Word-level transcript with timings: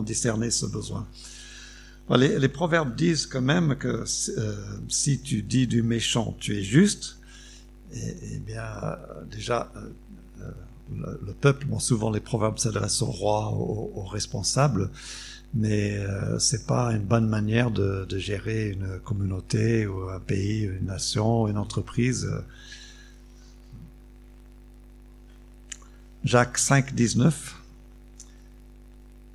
discerner 0.00 0.50
ce 0.50 0.64
besoin. 0.64 1.06
Les, 2.08 2.48
proverbes 2.48 2.94
disent 2.96 3.26
quand 3.26 3.42
même 3.42 3.76
que 3.76 4.04
euh, 4.38 4.56
si 4.88 5.20
tu 5.20 5.42
dis 5.42 5.66
du 5.66 5.82
méchant, 5.82 6.34
tu 6.40 6.56
es 6.56 6.62
juste, 6.62 7.18
et, 7.92 8.38
bien 8.38 8.64
déjà 9.30 9.70
euh, 9.76 10.50
le, 10.94 11.20
le, 11.26 11.32
peuple, 11.34 11.66
souvent 11.78 12.10
les 12.10 12.20
proverbes 12.20 12.58
s'adressent 12.58 13.02
au 13.02 13.10
roi, 13.10 13.50
aux, 13.50 13.92
aux 13.94 14.04
responsables, 14.04 14.90
mais 15.54 15.98
euh, 15.98 16.38
c'est 16.38 16.66
pas 16.66 16.92
une 16.92 17.04
bonne 17.04 17.28
manière 17.28 17.70
de, 17.70 18.06
gérer 18.18 18.70
une 18.70 18.98
communauté 19.00 19.86
ou 19.86 20.08
un 20.08 20.20
pays, 20.20 20.62
une 20.62 20.86
nation, 20.86 21.48
une 21.48 21.58
entreprise. 21.58 22.30
Jacques 26.24 26.58
5, 26.58 26.94
19. 26.94 27.61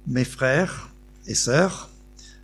Mes 0.08 0.24
frères 0.24 0.90
et 1.26 1.36
sœurs, 1.36 1.90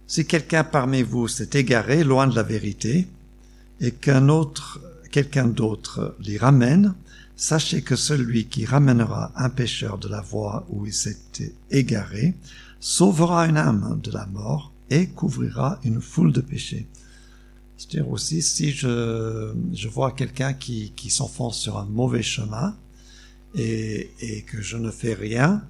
si 0.06 0.26
quelqu'un 0.26 0.66
parmi 0.66 1.02
vous 1.02 1.30
s'est 1.30 1.52
égaré 1.54 2.04
loin 2.04 2.28
de 2.28 2.36
la 2.36 2.44
vérité 2.44 3.08
et 3.80 3.92
qu'un 3.92 4.28
autre, 4.28 4.82
quelqu'un 5.12 5.48
d'autre 5.48 6.14
l'y 6.20 6.38
ramène, 6.38 6.94
sachez 7.38 7.82
que 7.82 7.96
celui 7.96 8.48
qui 8.48 8.66
ramènera 8.66 9.32
un 9.38 9.50
pécheur 9.50 9.98
de 9.98 10.10
la 10.10 10.20
voie 10.20 10.66
où 10.70 10.86
il 10.86 10.94
s'est 10.94 11.18
égaré 11.72 12.36
sauvera 12.82 13.48
une 13.48 13.56
âme 13.56 13.98
de 14.04 14.12
la 14.12 14.26
mort 14.26 14.74
et 14.90 15.08
couvrira 15.08 15.80
une 15.86 16.02
foule 16.02 16.34
de 16.34 16.42
péchés. 16.42 16.86
C'est-à-dire 17.78 18.10
aussi, 18.10 18.42
si 18.42 18.72
je, 18.72 19.54
je 19.72 19.88
vois 19.88 20.12
quelqu'un 20.12 20.52
qui, 20.52 20.92
qui 20.98 21.10
s'enfonce 21.10 21.60
sur 21.60 21.78
un 21.78 21.86
mauvais 21.86 22.24
chemin 22.24 22.76
et, 23.56 24.12
et 24.20 24.42
que 24.42 24.62
je 24.62 24.76
ne 24.76 24.92
fais 24.92 25.14
rien, 25.14 25.64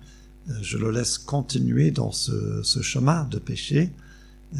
je 0.61 0.77
le 0.77 0.91
laisse 0.91 1.17
continuer 1.17 1.91
dans 1.91 2.11
ce, 2.11 2.61
ce 2.63 2.81
chemin 2.81 3.23
de 3.25 3.39
péché. 3.39 3.91
Euh, 4.53 4.57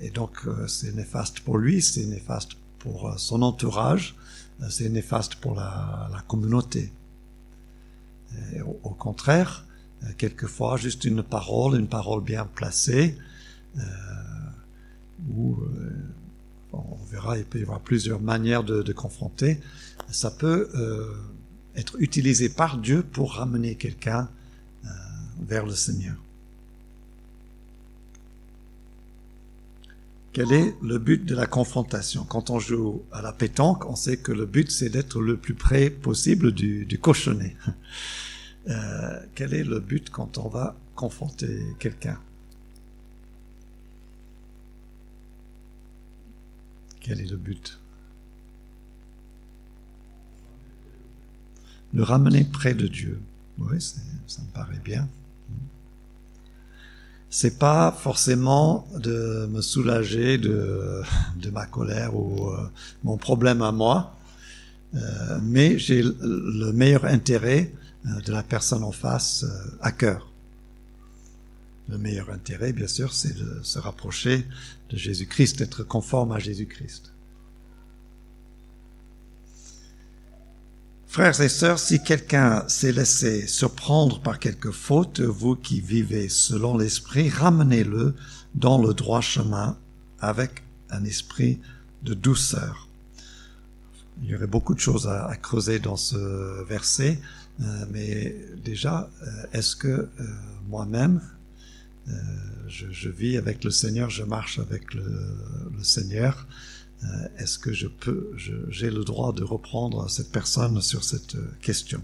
et 0.00 0.10
donc, 0.10 0.46
euh, 0.46 0.66
c'est 0.66 0.94
néfaste 0.94 1.40
pour 1.40 1.58
lui, 1.58 1.80
c'est 1.80 2.06
néfaste 2.06 2.52
pour 2.78 3.08
euh, 3.08 3.14
son 3.16 3.42
entourage, 3.42 4.16
c'est 4.68 4.88
néfaste 4.88 5.36
pour 5.36 5.54
la, 5.54 6.08
la 6.12 6.20
communauté. 6.22 6.92
Et 8.54 8.62
au, 8.62 8.78
au, 8.82 8.90
contraire, 8.90 9.66
quelquefois, 10.18 10.76
juste 10.76 11.04
une 11.04 11.22
parole, 11.22 11.78
une 11.78 11.88
parole 11.88 12.22
bien 12.22 12.46
placée, 12.46 13.16
euh, 13.76 13.82
où 15.30 15.58
on 16.72 16.96
verra, 17.10 17.38
il 17.38 17.44
peut 17.44 17.58
y 17.58 17.62
avoir 17.62 17.80
plusieurs 17.80 18.20
manières 18.20 18.64
de, 18.64 18.82
de 18.82 18.92
confronter, 18.92 19.60
ça 20.10 20.30
peut 20.30 20.68
euh, 20.74 21.14
être 21.76 21.96
utilisé 22.00 22.48
par 22.48 22.78
Dieu 22.78 23.02
pour 23.02 23.34
ramener 23.34 23.74
quelqu'un 23.76 24.28
vers 25.46 25.66
le 25.66 25.74
Seigneur. 25.74 26.16
Quel 30.32 30.50
est 30.52 30.74
le 30.80 30.98
but 30.98 31.26
de 31.26 31.34
la 31.34 31.46
confrontation? 31.46 32.24
Quand 32.24 32.48
on 32.48 32.58
joue 32.58 33.02
à 33.12 33.20
la 33.20 33.32
pétanque, 33.32 33.84
on 33.84 33.96
sait 33.96 34.16
que 34.16 34.32
le 34.32 34.46
but 34.46 34.70
c'est 34.70 34.88
d'être 34.88 35.20
le 35.20 35.36
plus 35.36 35.54
près 35.54 35.90
possible 35.90 36.52
du, 36.52 36.98
cochonnet. 37.00 37.56
Euh, 38.68 39.18
quel 39.34 39.54
est 39.54 39.64
le 39.64 39.80
but 39.80 40.08
quand 40.08 40.38
on 40.38 40.46
va 40.46 40.76
confronter 40.94 41.66
quelqu'un? 41.80 42.16
Quel 47.00 47.20
est 47.20 47.28
le 47.28 47.38
but? 47.38 47.80
Le 51.92 52.04
ramener 52.04 52.44
près 52.44 52.74
de 52.74 52.86
Dieu. 52.86 53.20
Oui, 53.58 53.80
ça 53.80 54.42
me 54.42 54.52
paraît 54.52 54.78
bien 54.78 55.08
c'est 57.32 57.58
pas 57.58 57.90
forcément 57.92 58.86
de 58.94 59.48
me 59.50 59.62
soulager 59.62 60.36
de, 60.36 61.02
ma 61.50 61.64
colère 61.64 62.14
ou 62.14 62.50
euh, 62.50 62.70
mon 63.04 63.16
problème 63.16 63.62
à 63.62 63.72
moi, 63.72 64.14
euh, 64.94 65.38
mais 65.42 65.78
j'ai 65.78 66.02
le 66.02 66.72
meilleur 66.72 67.06
intérêt 67.06 67.72
euh, 68.04 68.20
de 68.20 68.32
la 68.32 68.42
personne 68.42 68.84
en 68.84 68.92
face 68.92 69.46
à 69.80 69.92
cœur. 69.92 70.30
Le 71.88 71.96
meilleur 71.96 72.28
intérêt, 72.30 72.74
bien 72.74 72.86
sûr, 72.86 73.14
c'est 73.14 73.34
de 73.34 73.60
se 73.62 73.78
rapprocher 73.78 74.46
de 74.90 74.98
Jésus-Christ, 74.98 75.58
d'être 75.58 75.84
conforme 75.84 76.32
à 76.32 76.38
Jésus-Christ. 76.38 77.12
Frères 81.12 81.42
et 81.42 81.50
sœurs, 81.50 81.78
si 81.78 82.02
quelqu'un 82.02 82.66
s'est 82.68 82.90
laissé 82.90 83.46
surprendre 83.46 84.22
par 84.22 84.38
quelque 84.38 84.70
faute, 84.70 85.20
vous 85.20 85.56
qui 85.56 85.82
vivez 85.82 86.30
selon 86.30 86.78
l'esprit, 86.78 87.28
ramenez-le 87.28 88.14
dans 88.54 88.80
le 88.80 88.94
droit 88.94 89.20
chemin 89.20 89.76
avec 90.20 90.62
un 90.88 91.04
esprit 91.04 91.60
de 92.02 92.14
douceur. 92.14 92.88
Il 94.22 94.30
y 94.30 94.34
aurait 94.34 94.46
beaucoup 94.46 94.72
de 94.72 94.80
choses 94.80 95.06
à, 95.06 95.36
creuser 95.36 95.80
dans 95.80 95.98
ce 95.98 96.64
verset, 96.64 97.20
euh, 97.60 97.84
mais 97.90 98.34
déjà, 98.64 99.10
euh, 99.22 99.26
est-ce 99.52 99.76
que 99.76 99.88
euh, 99.88 100.08
moi-même, 100.70 101.20
je, 102.68 103.10
vis 103.10 103.36
avec 103.36 103.64
le 103.64 103.70
Seigneur, 103.70 104.08
je 104.08 104.22
marche 104.22 104.58
avec 104.58 104.94
le, 104.94 105.04
Seigneur, 105.82 106.46
est-ce 107.38 107.58
que 107.58 107.72
je 107.72 107.88
peux, 107.88 108.30
j'ai 108.68 108.90
le 108.90 109.04
droit 109.04 109.32
de 109.32 109.42
reprendre 109.42 110.08
cette 110.08 110.30
personne 110.30 110.80
sur 110.80 111.02
cette 111.02 111.34
euh, 111.34 111.50
question? 111.60 112.00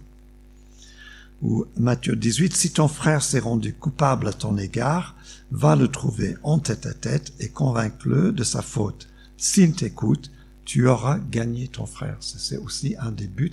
Ou 1.43 1.67
Matthieu 1.77 2.17
18, 2.17 2.57
si 2.57 2.73
ton 2.73 2.89
frère 2.89 3.23
s'est 3.23 3.39
rendu 3.39 3.73
coupable 3.73 4.27
à 4.27 4.33
ton 4.33 4.57
égard, 4.59 5.15
va 5.53 5.77
le 5.77 5.87
trouver 5.87 6.37
en 6.43 6.59
tête 6.59 6.87
à 6.87 6.95
tête 6.95 7.33
et 7.39 7.49
convainc-le 7.49 8.33
de 8.33 8.43
sa 8.43 8.61
faute. 8.61 9.09
S'il 9.37 9.73
t'écoute, 9.73 10.33
tu 10.65 10.89
auras 10.89 11.19
gagné 11.19 11.69
ton 11.69 11.87
frère. 11.87 12.17
C'est 12.21 12.57
aussi 12.57 12.97
un 12.99 13.13
des 13.13 13.29
buts 13.29 13.53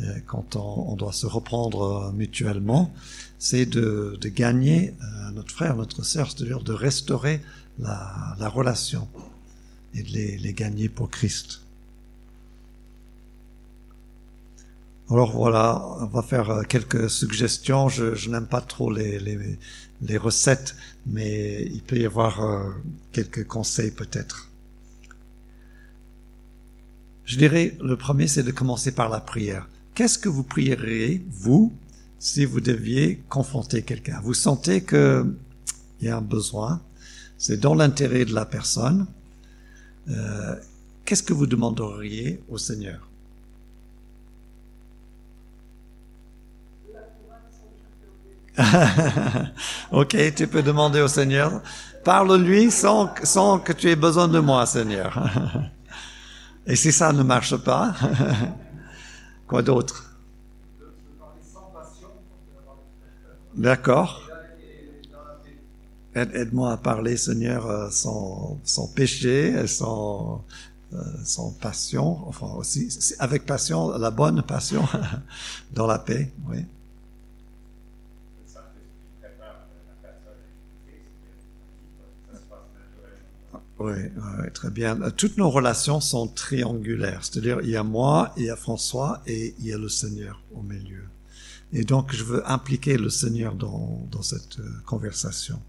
euh, 0.00 0.18
quand 0.26 0.56
on, 0.56 0.94
doit 0.94 1.14
se 1.14 1.26
reprendre 1.26 2.12
mutuellement, 2.14 2.92
c'est 3.38 3.64
de, 3.64 4.18
gagner 4.26 4.90
euh, 4.90 5.30
notre 5.30 5.52
frère, 5.54 5.74
notre 5.74 6.04
sœur, 6.04 6.30
c'est-à-dire 6.30 6.60
de 6.60 6.74
restaurer 6.74 7.40
la 7.78 8.48
relation 8.48 9.08
et 9.96 10.02
de 10.02 10.10
les, 10.10 10.38
les 10.38 10.52
gagner 10.52 10.88
pour 10.88 11.10
Christ. 11.10 11.62
Alors 15.08 15.30
voilà, 15.30 15.86
on 16.00 16.06
va 16.06 16.22
faire 16.22 16.50
euh, 16.50 16.62
quelques 16.62 17.08
suggestions. 17.08 17.88
Je, 17.88 18.14
je 18.14 18.28
n'aime 18.28 18.46
pas 18.46 18.60
trop 18.60 18.90
les, 18.90 19.20
les, 19.20 19.38
les, 20.02 20.16
recettes, 20.16 20.74
mais 21.06 21.62
il 21.62 21.82
peut 21.82 21.96
y 21.96 22.04
avoir 22.04 22.42
euh, 22.42 22.70
quelques 23.12 23.46
conseils 23.46 23.92
peut-être. 23.92 24.50
Je 27.24 27.38
dirais, 27.38 27.76
le 27.80 27.96
premier, 27.96 28.26
c'est 28.26 28.42
de 28.42 28.50
commencer 28.50 28.92
par 28.92 29.08
la 29.08 29.20
prière. 29.20 29.68
Qu'est-ce 29.94 30.18
que 30.18 30.28
vous 30.28 30.42
prieriez, 30.42 31.24
vous, 31.30 31.72
si 32.18 32.44
vous 32.44 32.60
deviez 32.60 33.22
confronter 33.28 33.82
quelqu'un? 33.82 34.20
Vous 34.22 34.34
sentez 34.34 34.82
qu'il 34.84 35.34
y 36.02 36.08
a 36.08 36.16
un 36.16 36.20
besoin, 36.20 36.82
c'est 37.38 37.60
dans 37.60 37.74
l'intérêt 37.74 38.24
de 38.24 38.34
la 38.34 38.44
personne, 38.44 39.06
euh, 40.08 40.56
qu'est-ce 41.04 41.22
que 41.22 41.32
vous 41.32 41.46
demanderiez 41.46 42.42
au 42.48 42.58
Seigneur? 42.58 43.08
Ok, 49.92 50.16
tu 50.34 50.46
peux 50.46 50.62
demander 50.62 51.00
au 51.00 51.08
Seigneur. 51.08 51.60
Parle-lui 52.04 52.70
sans, 52.70 53.12
sans 53.22 53.58
que 53.58 53.72
tu 53.72 53.90
aies 53.90 53.96
besoin 53.96 54.28
de 54.28 54.38
moi, 54.38 54.64
Seigneur. 54.66 55.18
Et 56.66 56.76
si 56.76 56.90
ça 56.92 57.12
ne 57.12 57.22
marche 57.22 57.56
pas, 57.56 57.94
quoi 59.46 59.62
d'autre? 59.62 60.10
D'accord. 63.54 64.25
Aide-moi 66.16 66.72
à 66.72 66.76
parler, 66.78 67.18
Seigneur, 67.18 67.66
euh, 67.66 67.90
sans, 67.90 68.58
sans 68.64 68.88
péché, 68.88 69.66
sans, 69.66 70.42
euh, 70.94 70.98
sans 71.24 71.50
passion, 71.50 72.26
enfin 72.26 72.46
aussi, 72.56 72.88
avec 73.18 73.44
passion, 73.44 73.90
la 73.98 74.10
bonne 74.10 74.42
passion, 74.42 74.82
dans 75.74 75.86
la 75.86 75.98
paix, 75.98 76.32
oui. 76.48 76.64
Oui, 83.78 83.92
oui, 83.92 84.50
très 84.54 84.70
bien. 84.70 84.98
Toutes 85.10 85.36
nos 85.36 85.50
relations 85.50 86.00
sont 86.00 86.28
triangulaires, 86.28 87.22
c'est-à-dire 87.22 87.60
il 87.62 87.68
y 87.68 87.76
a 87.76 87.82
moi, 87.82 88.32
il 88.38 88.44
y 88.44 88.50
a 88.50 88.56
François 88.56 89.20
et 89.26 89.54
il 89.58 89.66
y 89.66 89.72
a 89.74 89.76
le 89.76 89.90
Seigneur 89.90 90.40
au 90.54 90.62
milieu. 90.62 91.04
Et 91.74 91.84
donc 91.84 92.14
je 92.14 92.24
veux 92.24 92.50
impliquer 92.50 92.96
le 92.96 93.10
Seigneur 93.10 93.54
dans, 93.54 94.06
dans 94.10 94.22
cette 94.22 94.60
euh, 94.60 94.70
conversation. 94.86 95.60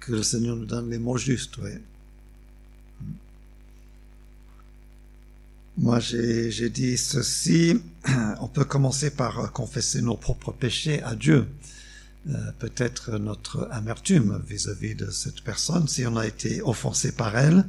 Que 0.00 0.12
le 0.12 0.22
Seigneur 0.22 0.56
nous 0.56 0.66
donne 0.66 0.90
les 0.90 0.98
mots 0.98 1.16
justes. 1.16 1.58
Moi, 5.78 5.98
j'ai 5.98 6.70
dit 6.70 6.96
ceci. 6.98 7.80
On 8.40 8.48
peut 8.48 8.64
commencer 8.64 9.10
par 9.10 9.50
confesser 9.52 10.02
nos 10.02 10.16
propres 10.16 10.52
péchés 10.52 11.02
à 11.02 11.14
Dieu. 11.14 11.46
Euh, 12.28 12.52
peut-être 12.58 13.18
notre 13.18 13.68
amertume 13.70 14.42
vis-à-vis 14.46 14.94
de 14.94 15.10
cette 15.10 15.42
personne, 15.42 15.88
si 15.88 16.06
on 16.06 16.16
a 16.16 16.26
été 16.26 16.62
offensé 16.62 17.12
par 17.12 17.36
elle, 17.36 17.66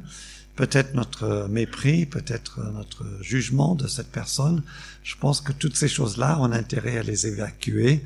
peut-être 0.56 0.94
notre 0.94 1.46
mépris, 1.48 2.06
peut-être 2.06 2.60
notre 2.72 3.04
jugement 3.20 3.74
de 3.74 3.86
cette 3.86 4.10
personne. 4.10 4.62
Je 5.04 5.14
pense 5.16 5.40
que 5.40 5.52
toutes 5.52 5.76
ces 5.76 5.88
choses-là, 5.88 6.38
on 6.40 6.50
a 6.50 6.56
intérêt 6.56 6.98
à 6.98 7.02
les 7.02 7.26
évacuer 7.26 8.04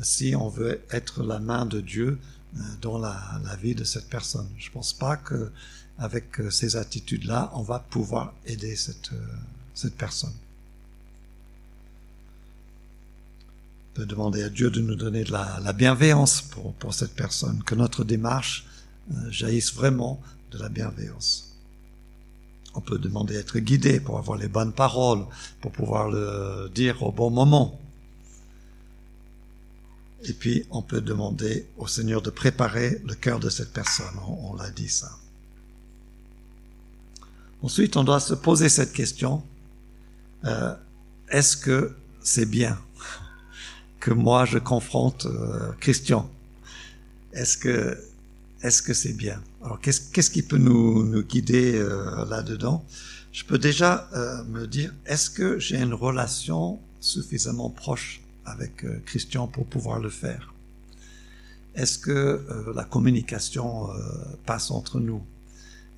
si 0.00 0.34
on 0.34 0.48
veut 0.48 0.82
être 0.90 1.22
la 1.22 1.38
main 1.38 1.64
de 1.64 1.80
Dieu 1.80 2.18
euh, 2.56 2.60
dans 2.80 2.98
la, 2.98 3.40
vie 3.62 3.74
de 3.74 3.84
cette 3.84 4.08
personne. 4.08 4.48
Je 4.58 4.70
pense 4.70 4.92
pas 4.92 5.16
que 5.16 5.50
avec 5.98 6.40
euh, 6.40 6.50
ces 6.50 6.76
attitudes-là, 6.76 7.50
on 7.54 7.62
va 7.62 7.78
pouvoir 7.78 8.34
aider 8.46 8.76
cette, 8.76 9.10
personne. 9.96 10.34
de 13.94 14.04
demander 14.06 14.42
à 14.42 14.48
Dieu 14.48 14.70
de 14.70 14.80
nous 14.80 14.94
donner 14.94 15.22
de 15.22 15.32
la, 15.32 15.60
la 15.62 15.74
bienveillance 15.74 16.40
pour, 16.40 16.94
cette 16.94 17.14
personne, 17.14 17.62
que 17.62 17.74
notre 17.74 18.04
démarche 18.04 18.64
euh, 19.12 19.30
jaillisse 19.30 19.74
vraiment 19.74 20.18
de 20.50 20.56
la 20.56 20.70
bienveillance. 20.70 21.51
On 22.74 22.80
peut 22.80 22.98
demander 22.98 23.34
d'être 23.34 23.58
guidé 23.58 24.00
pour 24.00 24.18
avoir 24.18 24.38
les 24.38 24.48
bonnes 24.48 24.72
paroles, 24.72 25.24
pour 25.60 25.72
pouvoir 25.72 26.08
le 26.10 26.70
dire 26.74 27.02
au 27.02 27.12
bon 27.12 27.30
moment. 27.30 27.78
Et 30.24 30.32
puis, 30.32 30.64
on 30.70 30.82
peut 30.82 31.00
demander 31.00 31.66
au 31.76 31.86
Seigneur 31.86 32.22
de 32.22 32.30
préparer 32.30 33.02
le 33.04 33.14
cœur 33.14 33.40
de 33.40 33.50
cette 33.50 33.72
personne. 33.72 34.14
On, 34.26 34.52
on 34.52 34.54
l'a 34.56 34.70
dit 34.70 34.88
ça. 34.88 35.10
Ensuite, 37.62 37.96
on 37.96 38.04
doit 38.04 38.20
se 38.20 38.34
poser 38.34 38.68
cette 38.68 38.92
question. 38.92 39.42
Euh, 40.44 40.74
Est-ce 41.28 41.56
que 41.56 41.94
c'est 42.20 42.46
bien 42.46 42.78
que 44.00 44.10
moi 44.10 44.44
je 44.44 44.58
confronte 44.58 45.26
euh, 45.26 45.72
Christian? 45.80 46.30
Est-ce 47.32 47.56
que 47.56 47.98
est-ce 48.62 48.82
que 48.82 48.94
c'est 48.94 49.12
bien? 49.12 49.42
Alors 49.62 49.80
qu'est-ce 49.80 50.00
qu'est-ce 50.12 50.30
qui 50.30 50.42
peut 50.42 50.58
nous 50.58 51.22
guider 51.22 51.74
euh, 51.74 52.24
là-dedans? 52.26 52.84
Je 53.32 53.44
peux 53.44 53.58
déjà 53.58 54.08
euh, 54.14 54.44
me 54.44 54.66
dire 54.66 54.94
est-ce 55.06 55.30
que 55.30 55.58
j'ai 55.58 55.80
une 55.80 55.94
relation 55.94 56.78
suffisamment 57.00 57.70
proche 57.70 58.20
avec 58.44 58.84
euh, 58.84 59.00
Christian 59.04 59.48
pour 59.48 59.66
pouvoir 59.66 59.98
le 59.98 60.10
faire? 60.10 60.54
Est-ce 61.74 61.98
que 61.98 62.46
la 62.74 62.84
communication 62.84 63.88
passe 64.44 64.70
entre 64.70 65.00
nous? 65.00 65.22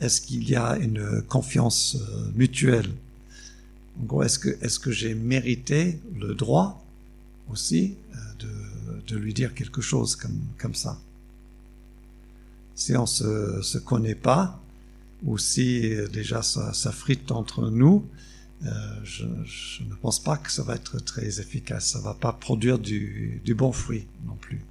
Est-ce 0.00 0.20
qu'il 0.20 0.48
y 0.48 0.54
a 0.54 0.76
une 0.76 1.20
confiance 1.22 1.96
mutuelle? 2.36 2.92
En 4.00 4.04
gros, 4.04 4.22
est-ce 4.22 4.78
que 4.78 4.92
j'ai 4.92 5.16
mérité 5.16 5.98
le 6.16 6.36
droit 6.36 6.80
aussi 7.50 7.96
de, 9.08 9.16
lui 9.16 9.34
dire 9.34 9.52
quelque 9.52 9.80
chose 9.80 10.14
comme 10.14 10.74
ça? 10.76 11.00
Si 12.74 12.96
on 12.96 13.06
se, 13.06 13.62
se 13.62 13.78
connaît 13.78 14.14
pas, 14.14 14.60
ou 15.22 15.38
si 15.38 15.94
déjà 16.12 16.42
ça, 16.42 16.72
ça 16.72 16.92
frite 16.92 17.30
entre 17.30 17.70
nous, 17.70 18.04
euh, 18.64 18.70
je, 19.02 19.24
je, 19.44 19.82
ne 19.84 19.94
pense 19.94 20.22
pas 20.22 20.36
que 20.36 20.50
ça 20.50 20.62
va 20.62 20.74
être 20.74 20.98
très 20.98 21.40
efficace. 21.40 21.86
Ça 21.86 21.98
va 22.00 22.14
pas 22.14 22.32
produire 22.32 22.78
du, 22.78 23.40
du 23.44 23.54
bon 23.54 23.72
fruit 23.72 24.06
non 24.26 24.36
plus. 24.36 24.64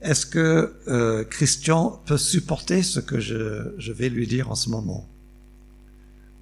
Est-ce 0.00 0.26
que 0.26 0.74
euh, 0.88 1.22
Christian 1.24 2.02
peut 2.06 2.18
supporter 2.18 2.82
ce 2.82 2.98
que 2.98 3.20
je, 3.20 3.72
je 3.78 3.92
vais 3.92 4.08
lui 4.08 4.26
dire 4.26 4.50
en 4.50 4.56
ce 4.56 4.68
moment? 4.68 5.06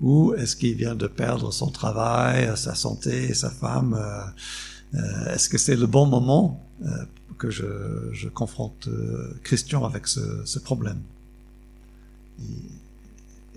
Ou 0.01 0.33
est-ce 0.33 0.57
qu'il 0.57 0.75
vient 0.77 0.95
de 0.95 1.07
perdre 1.07 1.53
son 1.53 1.71
travail, 1.71 2.51
sa 2.57 2.75
santé, 2.75 3.35
sa 3.35 3.51
femme 3.51 3.95
euh, 3.95 4.25
euh, 4.95 5.35
Est-ce 5.35 5.49
que 5.49 5.59
c'est 5.59 5.77
le 5.77 5.87
bon 5.87 6.07
moment 6.07 6.65
euh, 6.85 6.89
que 7.39 7.51
je, 7.51 7.67
je 8.13 8.29
confronte 8.29 8.89
euh, 8.89 9.35
Christian 9.43 9.85
avec 9.85 10.07
ce, 10.07 10.45
ce 10.45 10.59
problème? 10.59 11.01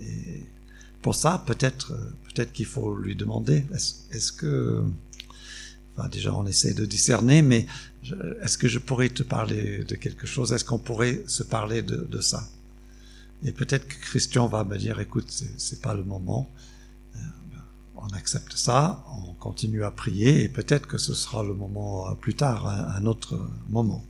Et, 0.00 0.42
pour 1.02 1.14
ça, 1.14 1.42
peut-être 1.46 1.92
peut-être 2.24 2.52
qu'il 2.52 2.64
faut 2.66 2.96
lui 2.96 3.14
demander 3.14 3.66
est-ce 3.74 3.94
est 4.10 4.36
que 4.36 4.82
Enfin, 5.96 6.08
déjà, 6.08 6.34
on 6.34 6.44
essaie 6.46 6.74
de 6.74 6.84
discerner, 6.86 7.40
mais 7.40 7.66
est-ce 8.42 8.58
que 8.58 8.66
je 8.66 8.80
pourrais 8.80 9.10
te 9.10 9.22
parler 9.22 9.84
de 9.84 9.94
quelque 9.94 10.26
chose? 10.26 10.52
Est-ce 10.52 10.64
qu'on 10.64 10.78
pourrait 10.78 11.22
se 11.28 11.44
parler 11.44 11.82
de, 11.82 11.96
de 12.10 12.20
ça? 12.20 12.48
Et 13.44 13.52
peut-être 13.52 13.86
que 13.86 13.94
Christian 14.00 14.48
va 14.48 14.64
me 14.64 14.76
dire, 14.76 14.98
écoute, 14.98 15.30
c'est 15.56 15.80
pas 15.80 15.94
le 15.94 16.02
moment. 16.02 16.50
On 18.06 18.14
accepte 18.14 18.54
ça, 18.54 19.02
on 19.26 19.32
continue 19.34 19.82
à 19.82 19.90
prier 19.90 20.42
et 20.42 20.48
peut-être 20.48 20.86
que 20.86 20.98
ce 20.98 21.14
sera 21.14 21.42
le 21.42 21.54
moment 21.54 22.10
euh, 22.10 22.14
plus 22.14 22.34
tard, 22.34 22.66
un 22.66 23.06
autre 23.06 23.40
moment. 23.70 24.04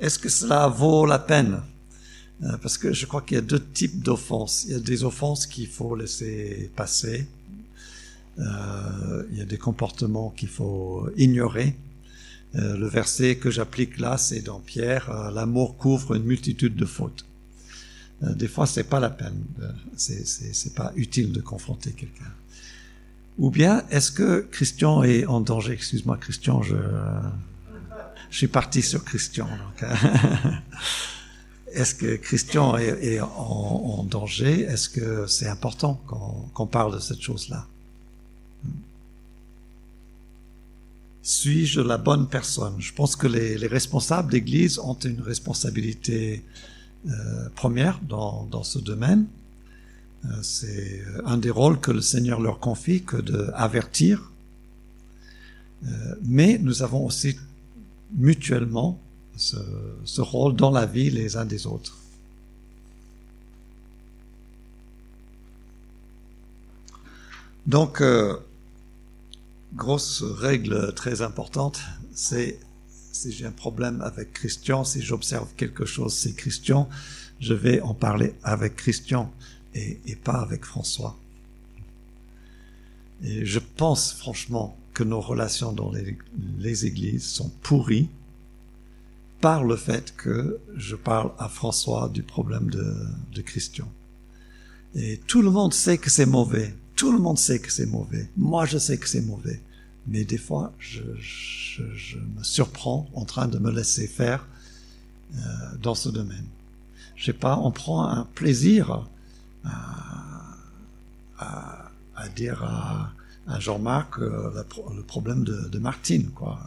Est-ce 0.00 0.18
que 0.18 0.30
cela 0.30 0.68
vaut 0.68 1.04
la 1.04 1.18
peine? 1.18 1.60
Euh, 2.42 2.56
Parce 2.62 2.78
que 2.78 2.92
je 2.92 3.04
crois 3.04 3.20
qu'il 3.20 3.34
y 3.34 3.38
a 3.38 3.42
deux 3.42 3.62
types 3.62 4.02
d'offenses. 4.02 4.64
Il 4.64 4.72
y 4.72 4.74
a 4.74 4.80
des 4.80 5.04
offenses 5.04 5.46
qu'il 5.46 5.68
faut 5.68 5.94
laisser 5.94 6.70
passer. 6.74 7.26
Euh, 8.38 9.26
il 9.30 9.38
y 9.38 9.42
a 9.42 9.44
des 9.44 9.58
comportements 9.58 10.30
qu'il 10.30 10.48
faut 10.48 11.08
ignorer. 11.16 11.76
Le 12.54 12.86
verset 12.86 13.36
que 13.36 13.50
j'applique 13.50 13.98
là, 13.98 14.18
c'est 14.18 14.42
dans 14.42 14.60
Pierre, 14.60 15.30
l'amour 15.32 15.78
couvre 15.78 16.16
une 16.16 16.24
multitude 16.24 16.76
de 16.76 16.84
fautes. 16.84 17.24
Euh, 18.22 18.34
des 18.34 18.48
fois, 18.48 18.66
c'est 18.66 18.84
pas 18.84 19.00
la 19.00 19.10
peine, 19.10 19.44
c'est 19.96 20.74
pas 20.74 20.92
utile 20.96 21.32
de 21.32 21.40
confronter 21.40 21.92
quelqu'un. 21.92 22.32
Ou 23.38 23.50
bien, 23.50 23.82
est-ce 23.90 24.12
que 24.12 24.46
Christian 24.50 25.02
est 25.02 25.24
en 25.26 25.40
danger? 25.40 25.72
Excuse-moi, 25.72 26.18
Christian, 26.18 26.62
je, 26.62 26.76
je 28.30 28.36
suis 28.36 28.48
parti 28.48 28.82
sur 28.82 29.04
Christian. 29.04 29.48
est-ce 31.72 31.94
que 31.94 32.16
Christian 32.16 32.76
est, 32.76 33.20
en, 33.20 34.04
danger? 34.04 34.60
Est-ce 34.62 34.88
que 34.88 35.26
c'est 35.26 35.48
important 35.48 36.00
qu'on 36.06 36.48
qu 36.54 36.70
parle 36.70 36.94
de 36.94 37.00
cette 37.00 37.22
chose-là? 37.22 37.66
Suis-je 41.22 41.80
la 41.80 41.98
bonne 41.98 42.28
personne? 42.28 42.74
Je 42.78 42.92
pense 42.92 43.16
que 43.16 43.28
les 43.28 43.66
responsables 43.66 44.30
d'Église 44.30 44.78
ont 44.78 44.98
une 44.98 45.20
responsabilité 45.20 46.44
euh, 47.08 47.48
première 47.54 48.00
dans, 48.08 48.62
ce 48.62 48.78
domaine. 48.78 49.26
Euh, 50.24 50.28
c'est 50.42 51.02
un 51.24 51.36
des 51.38 51.50
rôles 51.50 51.80
que 51.80 51.90
le 51.90 52.00
Seigneur 52.00 52.40
leur 52.40 52.60
confie 52.60 53.02
que 53.02 53.16
d'avertir. 53.16 54.30
Euh, 55.84 56.14
mais 56.22 56.58
nous 56.58 56.82
avons 56.82 57.04
aussi 57.04 57.36
mutuellement 58.14 59.00
ce, 59.36 60.20
rôle 60.20 60.54
dans 60.54 60.70
la 60.70 60.86
vie 60.86 61.10
les 61.10 61.36
uns 61.36 61.44
des 61.44 61.66
autres. 61.66 61.98
Donc, 67.66 68.00
euh, 68.00 68.36
grosse 69.74 70.22
règle 70.22 70.92
très 70.94 71.22
importante, 71.22 71.80
c'est 72.12 72.58
si 73.12 73.30
j'ai 73.30 73.46
un 73.46 73.52
problème 73.52 74.00
avec 74.00 74.32
Christian, 74.32 74.84
si 74.84 75.02
j'observe 75.02 75.48
quelque 75.56 75.84
chose, 75.84 76.14
c'est 76.14 76.32
Christian, 76.32 76.88
je 77.40 77.54
vais 77.54 77.80
en 77.80 77.94
parler 77.94 78.34
avec 78.42 78.76
Christian 78.76 79.32
et, 79.74 79.98
pas 80.22 80.40
avec 80.40 80.64
François. 80.64 81.16
Et 83.22 83.44
je 83.44 83.58
pense 83.58 84.12
franchement 84.12 84.76
que 84.94 85.04
nos 85.04 85.20
relations 85.20 85.72
dans 85.72 85.92
les, 85.92 86.86
églises 86.86 87.24
sont 87.24 87.50
pourries 87.62 88.08
par 89.40 89.64
le 89.64 89.76
fait 89.76 90.14
que 90.16 90.58
je 90.76 90.96
parle 90.96 91.32
à 91.38 91.48
François 91.48 92.08
du 92.08 92.22
problème 92.22 92.70
de 92.70 93.42
Christian. 93.42 93.88
Et 94.94 95.20
tout 95.26 95.42
le 95.42 95.50
monde 95.50 95.72
sait 95.72 95.98
que 95.98 96.10
c'est 96.10 96.26
mauvais. 96.26 96.74
Tout 96.96 97.12
le 97.12 97.18
monde 97.18 97.38
sait 97.38 97.58
que 97.58 97.72
c'est 97.72 97.86
mauvais. 97.86 98.28
Moi, 98.36 98.66
je 98.66 98.78
sais 98.78 98.98
que 98.98 99.08
c'est 99.08 99.22
mauvais. 99.22 99.60
Mais 100.06 100.24
des 100.24 100.38
fois, 100.38 100.72
je, 100.78 101.02
je, 101.18 101.82
je, 101.94 102.18
me 102.18 102.42
surprends 102.42 103.08
en 103.14 103.24
train 103.24 103.46
de 103.46 103.58
me 103.58 103.70
laisser 103.70 104.06
faire 104.06 104.46
euh, 105.34 105.38
dans 105.80 105.94
ce 105.94 106.08
domaine. 106.08 106.46
Je 107.14 107.26
sais 107.26 107.32
pas, 107.32 107.56
on 107.56 107.70
prend 107.70 108.04
un 108.08 108.24
plaisir 108.34 109.06
à, 109.64 110.56
à, 111.38 111.90
à 112.16 112.28
dire 112.28 112.62
à, 112.64 113.12
à 113.46 113.60
Jean-Marc 113.60 114.18
euh, 114.18 114.64
le 114.94 115.02
problème 115.02 115.44
de, 115.44 115.68
de 115.68 115.78
Martine, 115.78 116.30
quoi, 116.30 116.58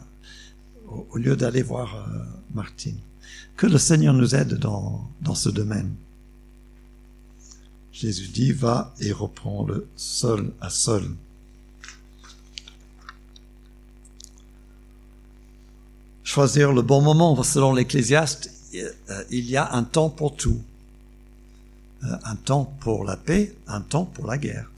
au, 0.88 1.16
lieu 1.16 1.36
d'aller 1.36 1.62
voir 1.62 1.94
euh, 1.96 2.24
Martine. 2.54 2.98
Que 3.56 3.66
le 3.66 3.78
Seigneur 3.78 4.14
nous 4.14 4.34
aide 4.34 4.54
dans, 4.54 5.10
dans 5.20 5.34
ce 5.34 5.48
domaine. 5.48 5.94
Jésus 7.92 8.28
dit, 8.28 8.52
va 8.52 8.94
et 9.00 9.10
reprends 9.12 9.64
le 9.64 9.88
seul 9.96 10.52
à 10.60 10.68
seul. 10.68 11.04
Choisir 16.36 16.74
le 16.74 16.82
bon 16.82 17.00
moment, 17.00 17.42
selon 17.42 17.72
l'Ecclésiaste, 17.72 18.50
il 19.30 19.50
y 19.50 19.56
a 19.56 19.72
un 19.72 19.84
temps 19.84 20.10
pour 20.10 20.36
tout. 20.36 20.60
Un 22.02 22.36
temps 22.36 22.70
pour 22.80 23.04
la 23.04 23.16
paix, 23.16 23.54
un 23.66 23.80
temps 23.80 24.04
pour 24.04 24.26
la 24.26 24.36
guerre. 24.36 24.70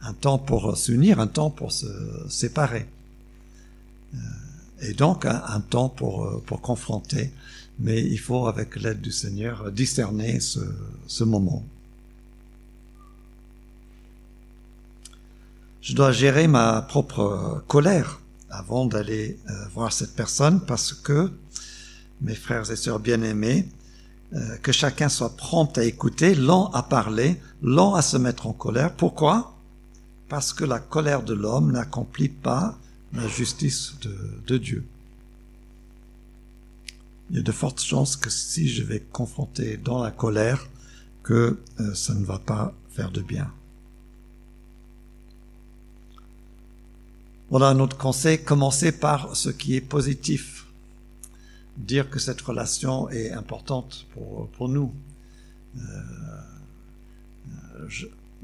Un 0.00 0.14
temps 0.14 0.38
pour 0.38 0.78
s'unir, 0.78 1.20
un 1.20 1.26
temps 1.26 1.50
pour 1.50 1.72
se 1.72 1.86
séparer. 2.30 2.86
Et 4.80 4.94
donc 4.94 5.26
un, 5.26 5.60
temps 5.60 5.90
pour, 5.90 6.42
pour 6.46 6.62
confronter. 6.62 7.30
Mais 7.78 8.00
il 8.00 8.18
faut, 8.18 8.46
avec 8.46 8.76
l'aide 8.76 9.02
du 9.02 9.12
Seigneur, 9.12 9.70
discerner 9.72 10.40
ce, 10.40 10.60
ce 11.06 11.24
moment. 11.24 11.62
Je 15.82 15.92
dois 15.94 16.12
gérer 16.12 16.46
ma 16.46 16.80
propre 16.80 17.62
colère 17.68 18.22
avant 18.58 18.86
d'aller 18.86 19.38
euh, 19.48 19.68
voir 19.74 19.92
cette 19.92 20.14
personne 20.14 20.60
parce 20.64 20.92
que, 20.92 21.30
mes 22.20 22.34
frères 22.34 22.70
et 22.70 22.76
sœurs 22.76 23.00
bien-aimés, 23.00 23.68
euh, 24.32 24.56
que 24.58 24.72
chacun 24.72 25.08
soit 25.08 25.36
prompt 25.36 25.76
à 25.78 25.84
écouter, 25.84 26.34
lent 26.34 26.70
à 26.72 26.82
parler, 26.82 27.40
lent 27.62 27.94
à 27.94 28.02
se 28.02 28.16
mettre 28.16 28.46
en 28.46 28.52
colère. 28.52 28.92
Pourquoi? 28.92 29.54
Parce 30.28 30.52
que 30.52 30.64
la 30.64 30.80
colère 30.80 31.22
de 31.22 31.34
l'homme 31.34 31.72
n'accomplit 31.72 32.28
pas 32.28 32.78
la 33.12 33.28
justice 33.28 33.94
de, 34.46 34.58
Dieu. 34.58 34.84
Il 37.30 37.36
y 37.36 37.38
a 37.38 37.42
de 37.42 37.52
fortes 37.52 37.80
chances 37.80 38.16
que 38.16 38.30
si 38.30 38.68
je 38.68 38.82
vais 38.82 39.00
confronter 39.00 39.76
dans 39.76 40.02
la 40.02 40.10
colère, 40.10 40.66
que 41.22 41.58
euh, 41.80 41.94
ça 41.94 42.14
ne 42.14 42.24
va 42.24 42.38
pas 42.38 42.74
faire 42.90 43.10
de 43.10 43.22
bien. 43.22 43.50
Voilà 47.50 47.68
un 47.68 47.78
autre 47.78 47.96
conseil, 47.96 48.42
commencer 48.42 48.92
par 48.92 49.36
ce 49.36 49.50
qui 49.50 49.76
est 49.76 49.80
positif. 49.80 50.66
Dire 51.76 52.08
que 52.08 52.18
cette 52.18 52.40
relation 52.40 53.08
est 53.10 53.30
importante 53.32 54.06
pour, 54.14 54.48
pour 54.50 54.68
nous. 54.68 54.92
Euh, 55.76 55.80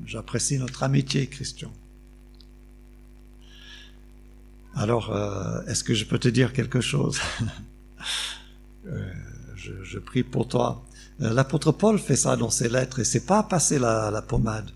J'apprécie 0.06 0.58
notre 0.58 0.82
amitié, 0.82 1.26
Christian. 1.26 1.70
Alors, 4.74 5.10
euh, 5.10 5.62
est-ce 5.66 5.84
que 5.84 5.94
je 5.94 6.04
peux 6.04 6.18
te 6.18 6.28
dire 6.28 6.52
quelque 6.52 6.80
chose? 6.80 7.20
Euh, 8.86 9.12
je, 9.56 9.72
je, 9.84 9.98
prie 9.98 10.22
pour 10.22 10.48
toi. 10.48 10.82
Euh, 11.20 11.34
l'apôtre 11.34 11.70
Paul 11.70 11.98
fait 11.98 12.16
ça 12.16 12.34
dans 12.34 12.48
ses 12.48 12.70
lettres 12.70 13.00
et 13.00 13.04
c'est 13.04 13.26
pas 13.26 13.42
passer 13.42 13.78
la, 13.78 14.10
la 14.10 14.22
pommade, 14.22 14.70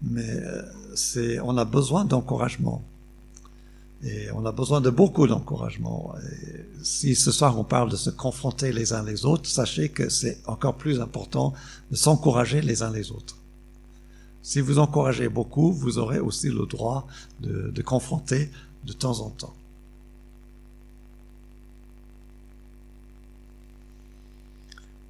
mais 0.00 0.26
euh, 0.26 0.62
c'est 0.94 1.38
on 1.38 1.58
a 1.58 1.66
besoin 1.66 2.06
d'encouragement. 2.06 2.82
Et 4.04 4.30
on 4.32 4.44
a 4.44 4.52
besoin 4.52 4.80
de 4.80 4.90
beaucoup 4.90 5.26
d'encouragement. 5.28 6.14
Si 6.82 7.14
ce 7.14 7.30
soir 7.30 7.58
on 7.58 7.64
parle 7.64 7.90
de 7.90 7.96
se 7.96 8.10
confronter 8.10 8.72
les 8.72 8.92
uns 8.92 9.04
les 9.04 9.24
autres, 9.24 9.48
sachez 9.48 9.90
que 9.90 10.08
c'est 10.08 10.38
encore 10.46 10.76
plus 10.76 11.00
important 11.00 11.52
de 11.90 11.96
s'encourager 11.96 12.62
les 12.62 12.82
uns 12.82 12.90
les 12.90 13.12
autres. 13.12 13.36
Si 14.42 14.60
vous 14.60 14.80
encouragez 14.80 15.28
beaucoup, 15.28 15.72
vous 15.72 15.98
aurez 15.98 16.18
aussi 16.18 16.48
le 16.48 16.66
droit 16.66 17.06
de, 17.40 17.70
de 17.70 17.82
confronter 17.82 18.50
de 18.84 18.92
temps 18.92 19.20
en 19.20 19.30
temps. 19.30 19.54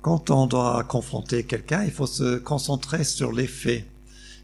Quand 0.02 0.30
on 0.30 0.46
doit 0.46 0.84
confronter 0.84 1.44
quelqu'un, 1.44 1.84
il 1.84 1.92
faut 1.92 2.08
se 2.08 2.36
concentrer 2.38 3.04
sur 3.04 3.32
les 3.32 3.46
faits 3.46 3.86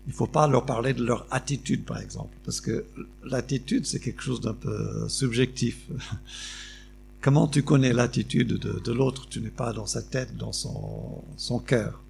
il 0.08 0.14
faut 0.14 0.26
pas 0.26 0.48
leur 0.48 0.64
parler 0.64 0.94
de 0.94 1.04
leur 1.04 1.26
attitude, 1.30 1.84
par 1.84 1.98
exemple, 1.98 2.34
parce 2.42 2.62
que 2.62 2.86
l'attitude, 3.24 3.84
c'est 3.84 4.00
quelque 4.00 4.22
chose 4.22 4.40
d'un 4.40 4.54
peu 4.54 5.06
subjectif. 5.06 5.86
Comment 7.20 7.46
tu 7.46 7.62
connais 7.62 7.92
l'attitude 7.92 8.54
de, 8.54 8.92
l'autre? 8.92 9.28
Tu 9.28 9.42
n'es 9.42 9.50
pas 9.50 9.74
dans 9.74 9.84
sa 9.84 10.00
tête, 10.00 10.34
dans 10.38 10.52
son, 10.52 11.58
cœur. 11.58 12.02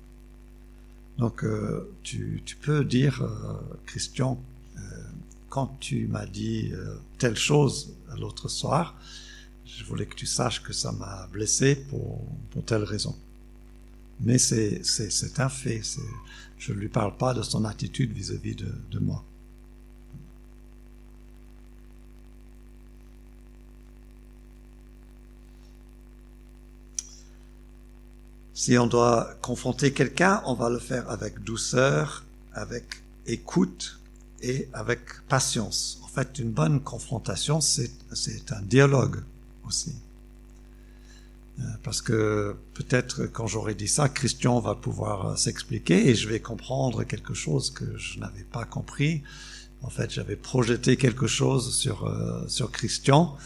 Donc, 1.18 1.42
euh, 1.42 1.90
tu, 2.04 2.40
peux 2.62 2.84
dire, 2.84 3.22
euh, 3.22 3.54
Christian, 3.84 4.40
euh, 4.76 4.80
quand 5.48 5.76
tu 5.80 6.06
m'as 6.06 6.26
dit 6.26 6.70
telle 7.18 7.36
chose 7.36 7.96
l'autre 8.16 8.48
soir, 8.48 8.96
je 9.66 9.82
voulais 9.84 10.06
que 10.06 10.14
tu 10.14 10.26
saches 10.26 10.62
que 10.62 10.72
ça 10.72 10.92
m'a 10.92 11.26
blessé 11.32 11.74
pour, 11.74 12.22
pour 12.52 12.64
telle 12.64 12.84
raison. 12.84 13.16
Mais 14.20 14.38
c'est 14.38 14.82
un 15.38 15.48
fait. 15.48 15.82
Je 16.58 16.72
ne 16.72 16.78
lui 16.78 16.88
parle 16.88 17.16
pas 17.16 17.34
de 17.34 17.42
son 17.42 17.64
attitude 17.64 18.12
vis-à-vis 18.12 18.54
-vis 18.54 18.56
de, 18.56 18.74
de 18.90 18.98
moi. 18.98 19.24
Si 28.58 28.76
on 28.76 28.88
doit 28.88 29.36
confronter 29.40 29.92
quelqu'un, 29.92 30.42
on 30.44 30.54
va 30.54 30.68
le 30.68 30.80
faire 30.80 31.08
avec 31.08 31.44
douceur, 31.44 32.24
avec 32.52 33.04
écoute 33.26 34.00
et 34.42 34.68
avec 34.72 35.00
patience. 35.28 36.00
En 36.02 36.08
fait, 36.08 36.40
une 36.40 36.50
bonne 36.50 36.80
confrontation, 36.80 37.60
c'est 37.60 38.52
un 38.52 38.62
dialogue 38.62 39.22
aussi. 39.64 39.94
Euh, 41.58 41.62
parce 41.82 42.02
que 42.02 42.56
peut-être 42.74 43.26
quand 43.26 43.46
j'aurai 43.46 43.74
dit 43.74 43.88
ça, 43.88 44.08
Christian 44.08 44.60
va 44.60 44.74
pouvoir 44.76 45.26
euh, 45.26 45.36
s'expliquer 45.36 46.08
et 46.08 46.14
je 46.14 46.28
vais 46.28 46.40
comprendre 46.40 47.02
quelque 47.04 47.34
chose 47.34 47.70
que 47.70 47.96
je 47.96 48.20
n'avais 48.20 48.44
pas 48.44 48.64
compris. 48.64 49.22
En 49.82 49.90
fait, 49.90 50.10
j'avais 50.10 50.36
projeté 50.36 50.96
quelque 50.96 51.26
chose 51.26 51.74
sur 51.76 52.06
euh, 52.06 52.46
sur 52.48 52.70
Christian 52.70 53.36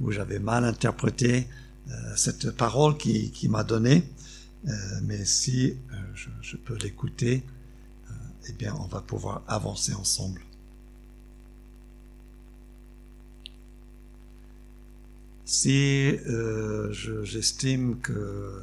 où 0.00 0.10
j'avais 0.10 0.38
mal 0.38 0.64
interprété 0.64 1.46
euh, 1.88 1.92
cette 2.16 2.50
parole 2.50 2.96
qui, 2.96 3.30
qui 3.30 3.48
m'a 3.48 3.64
donnée. 3.64 4.04
Euh, 4.66 4.72
mais 5.04 5.24
si 5.24 5.76
je, 6.14 6.28
je, 6.40 6.56
peux 6.56 6.76
l'écouter, 6.76 7.44
eh 8.48 8.52
bien, 8.52 8.74
on 8.80 8.86
va 8.86 9.00
pouvoir 9.00 9.42
avancer 9.46 9.94
ensemble. 9.94 10.40
Si 15.46 16.18
euh, 16.26 16.92
j'estime 17.22 18.00
que 18.00 18.62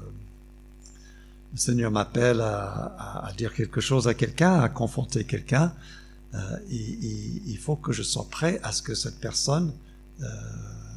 le 1.53 1.57
Seigneur 1.57 1.91
m'appelle 1.91 2.41
à, 2.41 3.31
dire 3.37 3.53
quelque 3.53 3.79
chose 3.79 4.09
à 4.09 4.13
quelqu'un, 4.13 4.59
à 4.59 4.67
confronter 4.67 5.23
quelqu'un, 5.23 5.73
euh, 6.33 6.39
il, 6.69 7.57
faut 7.57 7.77
que 7.77 7.93
je 7.93 8.03
sois 8.03 8.27
prêt 8.29 8.59
à 8.63 8.73
ce 8.73 8.81
que 8.81 8.95
cette 8.95 9.19
personne 9.21 9.71
euh, 10.21 10.25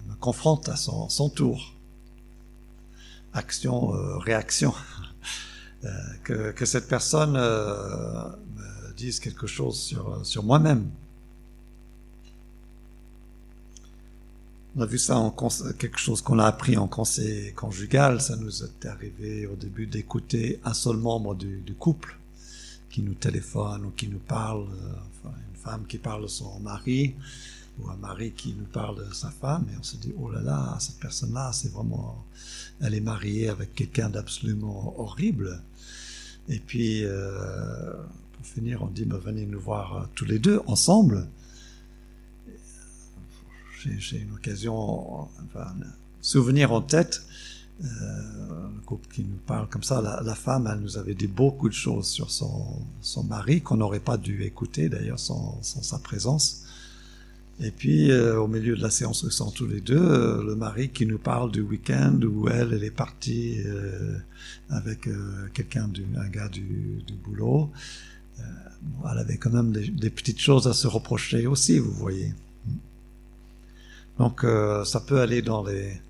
me 0.09 0.15
confronte 0.17 0.69
à 0.69 0.75
son, 0.75 1.29
tour. 1.29 1.73
Action, 3.33 3.95
euh, 3.95 4.19
réaction. 4.19 4.75
Que, 6.25 6.65
cette 6.65 6.89
personne 6.89 7.35
me 7.35 8.93
dise 8.97 9.21
quelque 9.21 9.47
chose 9.47 9.79
sur, 9.79 10.27
sur 10.27 10.43
moi-même. 10.43 10.91
On 14.79 14.83
a 14.83 14.87
vu 14.87 14.99
ça 14.99 15.17
en 15.17 15.31
quelque 15.31 15.99
chose 15.99 16.21
qu'on 16.21 16.39
a 16.39 16.45
appris 16.45 16.77
en 16.77 16.87
conseil 16.87 17.55
conjugal. 17.55 18.21
Ça 18.21 18.37
nous 18.37 18.63
est 18.63 18.85
arrivé 18.85 19.47
au 19.47 19.57
début 19.57 19.87
d'écouter 19.87 20.61
un 20.65 20.75
seul 20.75 20.99
membre 20.99 21.35
du, 21.35 21.75
couple 21.79 22.19
qui 22.91 23.01
nous 23.01 23.15
téléphone 23.15 23.87
ou 23.87 23.91
qui 23.91 24.07
nous 24.07 24.19
parle, 24.19 24.65
euh, 24.65 24.93
enfin, 25.25 25.35
une 25.49 25.57
femme 25.57 25.87
qui 25.87 25.97
parle 25.97 26.25
de 26.25 26.27
son 26.27 26.61
mari 26.61 27.15
ou 27.79 27.89
un 27.89 27.97
mari 27.97 28.33
qui 28.33 28.55
nous 28.55 28.67
parle 28.67 28.99
de 28.99 29.15
sa 29.15 29.31
femme. 29.31 29.65
Et 29.73 29.79
on 29.81 29.83
se 29.83 29.97
dit 29.97 30.13
oh 30.19 30.31
là 30.31 30.43
là 30.43 30.77
cette 30.79 30.99
personne 30.99 31.33
là 31.33 31.53
c'est 31.55 31.73
vraiment 31.73 32.27
elle 32.83 32.93
est 32.93 33.01
mariée 33.01 33.49
avec 33.49 33.75
quelqu'un 33.75 34.11
d'absolument 34.11 34.95
horrible. 34.99 35.63
Et 36.51 36.59
puis 36.59 37.03
euh, 37.03 37.95
pour 38.35 38.45
finir 38.45 38.83
on 38.83 38.89
dit 38.89 39.07
bah, 39.07 39.19
venez 39.25 39.47
nous 39.47 39.61
voir 39.61 40.11
tous 40.15 40.27
les 40.27 40.39
deux 40.39 40.61
ensemble 40.67 41.27
j'ai 43.99 44.19
une 44.19 44.33
occasion, 44.33 45.29
un 45.55 45.75
souvenir 46.21 46.73
en 46.73 46.81
tête, 46.81 47.23
euh, 47.85 47.87
un 47.87 48.81
couple 48.87 49.09
qui 49.13 49.23
nous 49.23 49.37
parle 49.47 49.69
comme 49.69 49.83
ça, 49.83 50.01
la, 50.01 50.35
femme, 50.35 50.69
elle 50.73 50.81
nous 50.81 50.97
avait 50.97 51.15
dit 51.15 51.27
beaucoup 51.27 51.69
de 51.69 51.75
choses 51.75 52.07
sur 52.07 52.31
son, 52.31 53.25
mari 53.29 53.61
qu'on 53.61 53.77
n'aurait 53.77 54.01
pas 54.01 54.17
dû 54.17 54.45
écouter 54.45 54.89
d'ailleurs 54.89 55.21
sans, 55.21 55.61
sa 55.63 55.99
présence. 55.99 56.65
Et 57.59 57.71
puis, 57.71 58.11
euh, 58.11 58.39
au 58.39 58.49
milieu 58.49 58.77
de 58.77 58.83
la 58.83 58.91
séance, 58.91 59.25
nous 59.25 59.31
sommes 59.31 59.53
tous 59.53 59.67
les 59.67 59.81
deux, 59.81 59.97
euh, 59.97 60.45
le 60.45 60.57
mari 60.57 60.91
qui 60.91 61.07
nous 61.07 61.19
parle 61.19 61.51
du 61.51 61.63
week-end 61.63 62.21
où 62.23 62.49
elle, 62.49 62.85
est 62.85 62.91
partie 62.91 63.63
euh, 63.65 64.19
avec 64.69 65.09
quelqu'un, 65.55 65.91
un 66.17 66.29
gars 66.29 66.49
du, 66.49 67.03
boulot. 67.25 67.71
Elle 68.39 69.19
avait 69.19 69.39
quand 69.39 69.51
même 69.51 69.73
des 69.73 70.11
petites 70.11 70.41
choses 70.41 70.67
à 70.67 70.75
se 70.75 70.87
reprocher 70.87 71.47
aussi, 71.47 71.79
vous 71.79 71.93
voyez. 71.93 72.35
Donc 74.19 74.45
euh, 74.45 74.85
ça 74.85 75.01
peut 75.01 75.21
aller 75.21 75.43
dans 75.43 75.63
les, 75.65 76.01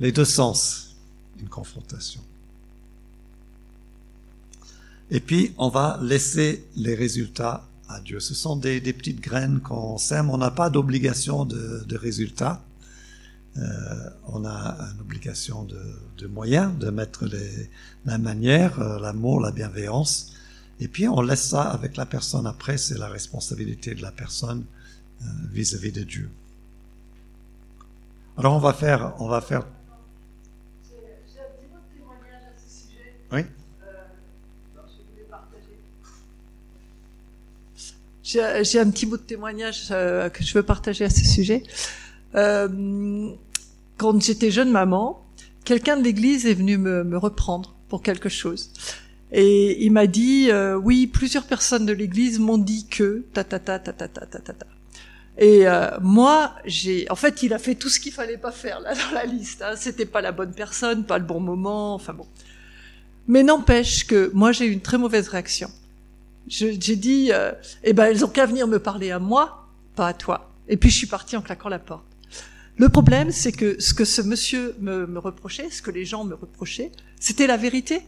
les 0.00 0.12
deux 0.12 0.24
sens, 0.24 0.96
une 1.40 1.48
confrontation. 1.48 2.20
Et 5.10 5.20
puis 5.20 5.54
on 5.58 5.68
va 5.68 5.98
laisser 6.02 6.66
les 6.76 6.94
résultats 6.94 7.68
à 7.88 8.00
Dieu. 8.00 8.18
Ce 8.18 8.34
sont 8.34 8.56
des, 8.56 8.80
des 8.80 8.92
petites 8.92 9.20
graines 9.20 9.60
qu'on 9.60 9.98
sème. 9.98 10.30
On 10.30 10.38
n'a 10.38 10.50
pas 10.50 10.70
d'obligation 10.70 11.44
de, 11.44 11.84
de 11.86 11.96
résultats. 11.96 12.62
on 14.26 14.44
a 14.44 14.76
une 14.92 15.00
obligation 15.00 15.62
de, 15.64 15.80
de 16.18 16.26
moyens, 16.26 16.76
de 16.78 16.90
mettre 16.90 17.26
les, 17.26 17.70
la 18.04 18.18
manière, 18.18 18.80
l'amour, 18.98 19.40
la 19.40 19.52
bienveillance. 19.52 20.32
Et 20.80 20.88
puis 20.88 21.06
on 21.06 21.20
laisse 21.20 21.50
ça 21.50 21.62
avec 21.62 21.96
la 21.96 22.06
personne. 22.06 22.46
Après, 22.46 22.78
c'est 22.78 22.98
la 22.98 23.08
responsabilité 23.08 23.94
de 23.94 24.02
la 24.02 24.10
personne 24.10 24.64
vis-à-vis 25.52 25.90
-vis 25.90 26.00
de 26.00 26.02
Dieu. 26.02 26.30
Alors 28.36 28.54
on 28.54 28.58
va 28.58 28.72
faire, 28.72 29.14
on 29.20 29.28
va 29.28 29.40
faire 29.40 29.66
Oui. 33.32 33.42
J'ai 38.22 38.80
un 38.80 38.90
petit 38.90 39.06
bout 39.06 39.16
de 39.18 39.22
témoignage 39.22 39.88
euh, 39.90 40.28
que 40.28 40.42
je 40.42 40.54
veux 40.54 40.62
partager 40.64 41.04
à 41.04 41.10
ce 41.10 41.24
sujet. 41.24 41.62
Euh, 42.34 43.30
quand 43.96 44.20
j'étais 44.20 44.50
jeune 44.50 44.70
maman, 44.70 45.24
quelqu'un 45.64 45.96
de 45.96 46.02
l'église 46.02 46.46
est 46.46 46.54
venu 46.54 46.76
me, 46.76 47.04
me, 47.04 47.16
reprendre 47.16 47.76
pour 47.88 48.02
quelque 48.02 48.28
chose. 48.28 48.72
Et 49.30 49.84
il 49.84 49.92
m'a 49.92 50.08
dit, 50.08 50.50
euh, 50.50 50.74
oui, 50.74 51.06
plusieurs 51.06 51.44
personnes 51.44 51.86
de 51.86 51.92
l'église 51.92 52.40
m'ont 52.40 52.58
dit 52.58 52.86
que, 52.88 53.24
ta 53.32 53.44
ta 53.44 53.60
ta 53.60 53.78
ta 53.78 53.92
ta 53.92 54.08
ta 54.08 54.26
ta 54.26 54.40
ta. 54.40 54.66
Et 55.36 55.66
euh, 55.66 55.90
moi, 56.00 56.54
j'ai, 56.64 57.10
en 57.10 57.16
fait, 57.16 57.42
il 57.42 57.52
a 57.52 57.58
fait 57.58 57.74
tout 57.74 57.88
ce 57.88 57.98
qu'il 57.98 58.12
fallait 58.12 58.38
pas 58.38 58.52
faire 58.52 58.80
là 58.80 58.94
dans 59.10 59.14
la 59.14 59.24
liste. 59.24 59.62
Hein. 59.62 59.74
C'était 59.76 60.06
pas 60.06 60.20
la 60.20 60.32
bonne 60.32 60.52
personne, 60.52 61.04
pas 61.04 61.18
le 61.18 61.24
bon 61.24 61.40
moment, 61.40 61.94
enfin 61.94 62.12
bon. 62.12 62.26
Mais 63.26 63.42
n'empêche 63.42 64.06
que 64.06 64.30
moi 64.34 64.52
j'ai 64.52 64.66
eu 64.66 64.72
une 64.72 64.82
très 64.82 64.98
mauvaise 64.98 65.28
réaction. 65.28 65.70
J'ai 66.46 66.96
dit, 66.96 67.30
euh, 67.32 67.52
eh 67.82 67.94
ben 67.94 68.04
elles 68.04 68.22
ont 68.22 68.28
qu'à 68.28 68.44
venir 68.44 68.66
me 68.66 68.78
parler 68.78 69.10
à 69.10 69.18
moi, 69.18 69.66
pas 69.96 70.08
à 70.08 70.12
toi. 70.12 70.50
Et 70.68 70.76
puis 70.76 70.90
je 70.90 70.98
suis 70.98 71.06
partie 71.06 71.36
en 71.36 71.42
claquant 71.42 71.70
la 71.70 71.78
porte. 71.78 72.04
Le 72.76 72.88
problème, 72.90 73.30
c'est 73.30 73.52
que 73.52 73.80
ce 73.80 73.94
que 73.94 74.04
ce 74.04 74.20
monsieur 74.20 74.74
me, 74.80 75.06
me 75.06 75.18
reprochait, 75.18 75.70
ce 75.70 75.80
que 75.80 75.90
les 75.90 76.04
gens 76.04 76.24
me 76.24 76.34
reprochaient, 76.34 76.92
c'était 77.18 77.46
la 77.46 77.56
vérité. 77.56 78.02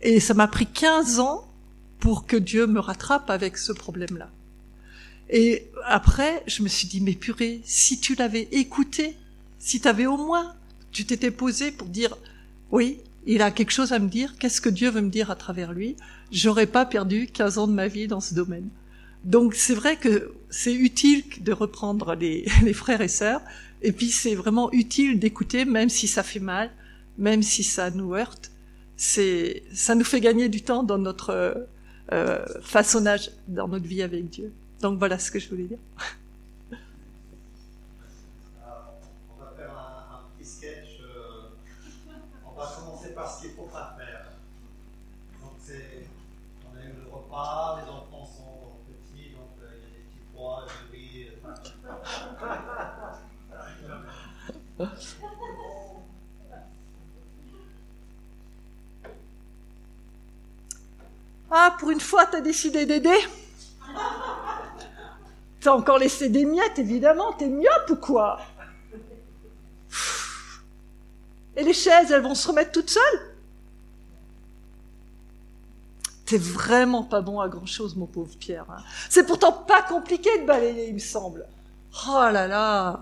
Et 0.00 0.18
ça 0.18 0.34
m'a 0.34 0.48
pris 0.48 0.66
15 0.66 1.20
ans 1.20 1.46
pour 2.00 2.26
que 2.26 2.36
Dieu 2.36 2.66
me 2.66 2.80
rattrape 2.80 3.30
avec 3.30 3.56
ce 3.56 3.72
problème-là. 3.72 4.30
Et 5.30 5.70
après, 5.86 6.42
je 6.46 6.62
me 6.62 6.68
suis 6.68 6.88
dit, 6.88 7.00
mais 7.00 7.14
purée, 7.14 7.60
si 7.64 8.00
tu 8.00 8.14
l'avais 8.14 8.48
écouté, 8.52 9.16
si 9.58 9.80
tu 9.80 9.88
avais 9.88 10.06
au 10.06 10.16
moins, 10.16 10.54
tu 10.92 11.04
t'étais 11.04 11.30
posé 11.30 11.72
pour 11.72 11.88
dire, 11.88 12.16
oui, 12.70 12.98
il 13.26 13.42
a 13.42 13.50
quelque 13.50 13.70
chose 13.70 13.92
à 13.92 13.98
me 13.98 14.08
dire, 14.08 14.36
qu'est-ce 14.38 14.60
que 14.60 14.68
Dieu 14.68 14.90
veut 14.90 15.00
me 15.00 15.10
dire 15.10 15.30
à 15.30 15.36
travers 15.36 15.72
lui, 15.72 15.96
j'aurais 16.30 16.66
pas 16.66 16.84
perdu 16.84 17.26
15 17.26 17.58
ans 17.58 17.66
de 17.66 17.72
ma 17.72 17.88
vie 17.88 18.06
dans 18.06 18.20
ce 18.20 18.34
domaine. 18.34 18.68
Donc 19.24 19.54
c'est 19.54 19.74
vrai 19.74 19.96
que 19.96 20.34
c'est 20.50 20.74
utile 20.74 21.24
de 21.40 21.52
reprendre 21.52 22.14
les, 22.14 22.46
les, 22.62 22.74
frères 22.74 23.00
et 23.00 23.08
sœurs, 23.08 23.40
et 23.82 23.92
puis 23.92 24.10
c'est 24.10 24.34
vraiment 24.34 24.70
utile 24.72 25.18
d'écouter, 25.18 25.64
même 25.64 25.88
si 25.88 26.06
ça 26.06 26.22
fait 26.22 26.40
mal, 26.40 26.70
même 27.16 27.42
si 27.42 27.62
ça 27.62 27.90
nous 27.90 28.14
heurte. 28.14 28.50
C'est, 28.96 29.62
ça 29.72 29.94
nous 29.94 30.04
fait 30.04 30.20
gagner 30.20 30.48
du 30.48 30.62
temps 30.62 30.82
dans 30.82 30.98
notre 30.98 31.66
euh, 32.12 32.44
façonnage, 32.62 33.30
dans 33.48 33.66
notre 33.66 33.86
vie 33.86 34.02
avec 34.02 34.28
Dieu. 34.28 34.52
Donc 34.80 34.98
voilà 34.98 35.18
ce 35.18 35.30
que 35.30 35.38
je 35.38 35.48
voulais 35.48 35.64
dire. 35.64 35.78
les 47.76 47.90
enfants 47.90 48.24
sont 48.24 48.78
petits, 48.86 49.30
donc 49.30 49.50
euh, 49.62 49.70
il 49.74 49.82
y 49.82 49.86
a 49.86 49.90
des 49.90 50.04
petits 50.04 50.24
pois, 50.34 50.66
des 50.66 50.96
riz. 50.96 51.28
Euh. 54.80 54.86
Ah, 61.50 61.76
pour 61.78 61.90
une 61.90 62.00
fois, 62.00 62.26
t'as 62.26 62.40
décidé 62.40 62.86
d'aider? 62.86 63.16
T'as 65.64 65.72
encore 65.72 65.96
laissé 65.96 66.28
des 66.28 66.44
miettes, 66.44 66.78
évidemment. 66.78 67.32
T'es 67.32 67.48
myope 67.48 67.88
ou 67.88 67.96
quoi? 67.96 68.38
Et 71.56 71.62
les 71.62 71.72
chaises, 71.72 72.12
elles 72.12 72.20
vont 72.20 72.34
se 72.34 72.48
remettre 72.48 72.70
toutes 72.70 72.90
seules? 72.90 73.34
T'es 76.26 76.36
vraiment 76.36 77.02
pas 77.02 77.22
bon 77.22 77.40
à 77.40 77.48
grand 77.48 77.64
chose, 77.64 77.96
mon 77.96 78.04
pauvre 78.04 78.36
Pierre. 78.38 78.66
Hein. 78.68 78.82
C'est 79.08 79.24
pourtant 79.24 79.52
pas 79.52 79.80
compliqué 79.80 80.38
de 80.38 80.44
balayer, 80.44 80.88
il 80.88 80.94
me 80.94 80.98
semble. 80.98 81.46
Oh 82.10 82.28
là 82.30 82.46
là. 82.46 83.00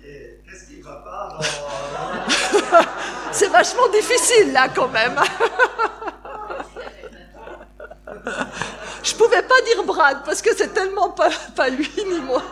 Qu'est-ce 0.00 0.68
qui 0.68 0.80
va 0.80 0.94
pas 0.94 1.40
dans... 1.40 2.82
C'est 3.32 3.48
vachement 3.48 3.88
difficile 3.88 4.52
là 4.52 4.68
quand 4.68 4.90
même. 4.90 5.16
Je 9.02 9.14
pouvais 9.16 9.42
pas 9.42 9.60
dire 9.62 9.84
Brad 9.84 10.24
parce 10.24 10.40
que 10.40 10.54
c'est 10.56 10.72
tellement 10.72 11.10
pas, 11.10 11.30
pas 11.56 11.68
lui 11.68 11.90
ni 11.96 12.20
moi. 12.20 12.42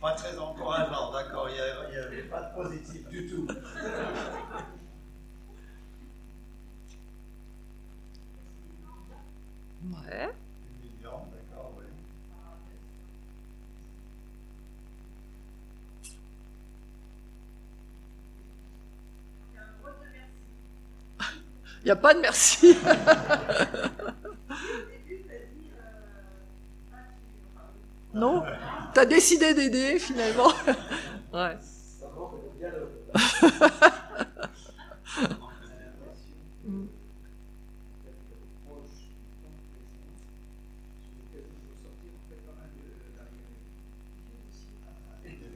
Pas 0.00 0.12
très 0.12 0.38
encourageant, 0.38 1.12
d'accord, 1.12 1.48
il 1.48 1.54
n'y 1.90 1.96
avait 1.96 2.22
pas 2.22 2.42
de 2.42 2.54
positif 2.54 3.08
du 3.08 3.28
tout. 3.28 3.48
Ouais. 10.04 10.35
N'y 21.86 21.92
a 21.92 21.96
pas 21.96 22.14
de 22.14 22.20
merci. 22.20 22.76
non 28.14 28.42
T'as 28.92 29.04
décidé 29.04 29.54
d'aider 29.54 29.98
finalement. 29.98 30.52
ouais. 31.32 31.56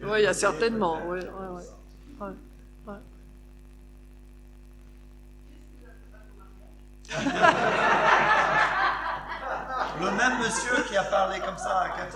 Oui, 0.02 0.20
il 0.20 0.22
y 0.22 0.26
a 0.26 0.32
certainement. 0.32 1.06
Ouais, 1.06 1.20
ouais, 1.20 1.48
ouais. 2.20 2.26
ouais. 2.86 2.94
Le 10.00 10.10
même 10.12 10.38
monsieur 10.38 10.82
qui 10.88 10.96
a 10.96 11.04
parlé 11.04 11.40
comme 11.40 11.58
ça 11.58 11.80
à 11.80 11.88
Catherine. 11.90 12.14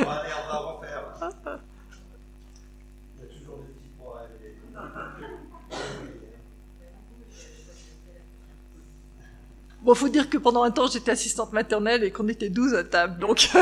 bon, 0.00 0.10
allez, 0.10 0.32
on 0.44 0.46
va 0.52 0.58
refaire. 0.58 1.02
Il 3.16 3.20
y 3.20 3.24
a 3.24 3.26
toujours 3.38 3.58
des 3.58 3.64
petits 3.64 3.92
points 3.98 4.28
Bon, 9.88 9.94
faut 9.94 10.10
dire 10.10 10.28
que 10.28 10.36
pendant 10.36 10.64
un 10.64 10.70
temps, 10.70 10.86
j'étais 10.86 11.12
assistante 11.12 11.54
maternelle 11.54 12.04
et 12.04 12.10
qu'on 12.10 12.28
était 12.28 12.50
12 12.50 12.74
à 12.74 12.84
table, 12.84 13.18
donc. 13.20 13.48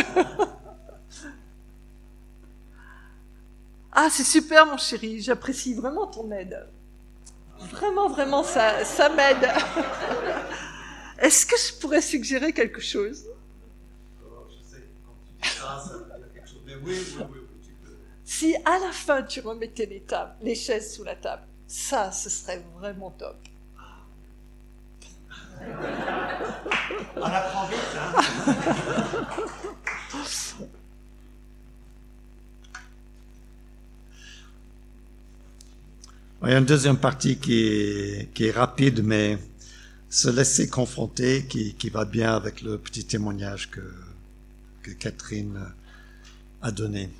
ah, 3.92 4.08
c'est 4.10 4.24
super, 4.24 4.66
mon 4.66 4.76
chéri. 4.76 5.20
J'apprécie 5.20 5.74
vraiment 5.74 6.08
ton 6.08 6.28
aide. 6.32 6.66
Vraiment, 7.70 8.08
vraiment, 8.08 8.42
ça, 8.42 8.84
ça 8.84 9.08
m'aide. 9.08 9.48
Est-ce 11.20 11.46
que 11.46 11.54
je 11.56 11.78
pourrais 11.78 12.02
suggérer 12.02 12.52
quelque 12.52 12.80
chose? 12.80 13.24
Si 18.24 18.56
à 18.64 18.80
la 18.80 18.90
fin 18.90 19.22
tu 19.22 19.38
remettais 19.38 19.86
les 19.86 20.00
tables, 20.00 20.34
les 20.42 20.56
chaises 20.56 20.92
sous 20.92 21.04
la 21.04 21.14
table, 21.14 21.44
ça, 21.68 22.10
ce 22.10 22.28
serait 22.28 22.64
vraiment 22.80 23.12
top. 23.12 23.36
On 27.16 27.22
apprend 27.22 27.66
vite, 27.66 27.78
hein 27.98 28.12
Il 36.42 36.50
y 36.50 36.54
a 36.54 36.58
une 36.58 36.64
deuxième 36.64 36.98
partie 36.98 37.38
qui 37.38 38.28
est, 38.38 38.50
rapide, 38.52 39.02
mais 39.02 39.38
se 40.08 40.28
laisser 40.28 40.68
confronter, 40.68 41.46
qui, 41.46 41.90
va 41.90 42.04
bien 42.04 42.34
avec 42.34 42.62
le 42.62 42.78
petit 42.78 43.04
témoignage 43.04 43.70
que 43.70 44.90
Catherine 44.92 45.58
a 46.62 46.70
donné. 46.70 47.10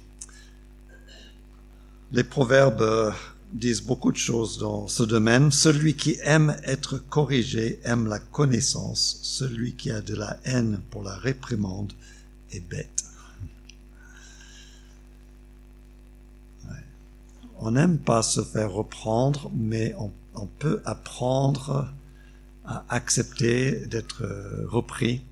Les 2.12 2.22
proverbes 2.24 3.12
disent 3.52 3.82
beaucoup 3.82 4.12
de 4.12 4.16
choses 4.16 4.58
dans 4.58 4.88
ce 4.88 5.02
domaine. 5.02 5.50
Celui 5.50 5.94
qui 5.94 6.16
aime 6.22 6.56
être 6.64 6.98
corrigé 6.98 7.80
aime 7.84 8.06
la 8.06 8.18
connaissance. 8.18 9.18
Celui 9.22 9.74
qui 9.74 9.90
a 9.90 10.00
de 10.00 10.14
la 10.14 10.38
haine 10.44 10.80
pour 10.90 11.02
la 11.02 11.16
réprimande 11.16 11.92
est 12.52 12.60
bête. 12.60 13.04
On 17.58 17.70
n'aime 17.70 17.98
pas 17.98 18.22
se 18.22 18.42
faire 18.42 18.72
reprendre, 18.72 19.50
mais 19.54 19.94
on, 19.98 20.10
peut 20.58 20.82
apprendre 20.84 21.88
à 22.66 22.84
accepter 22.90 23.86
d'être 23.86 24.22
euh, 24.22 24.66
repris. 24.68 25.22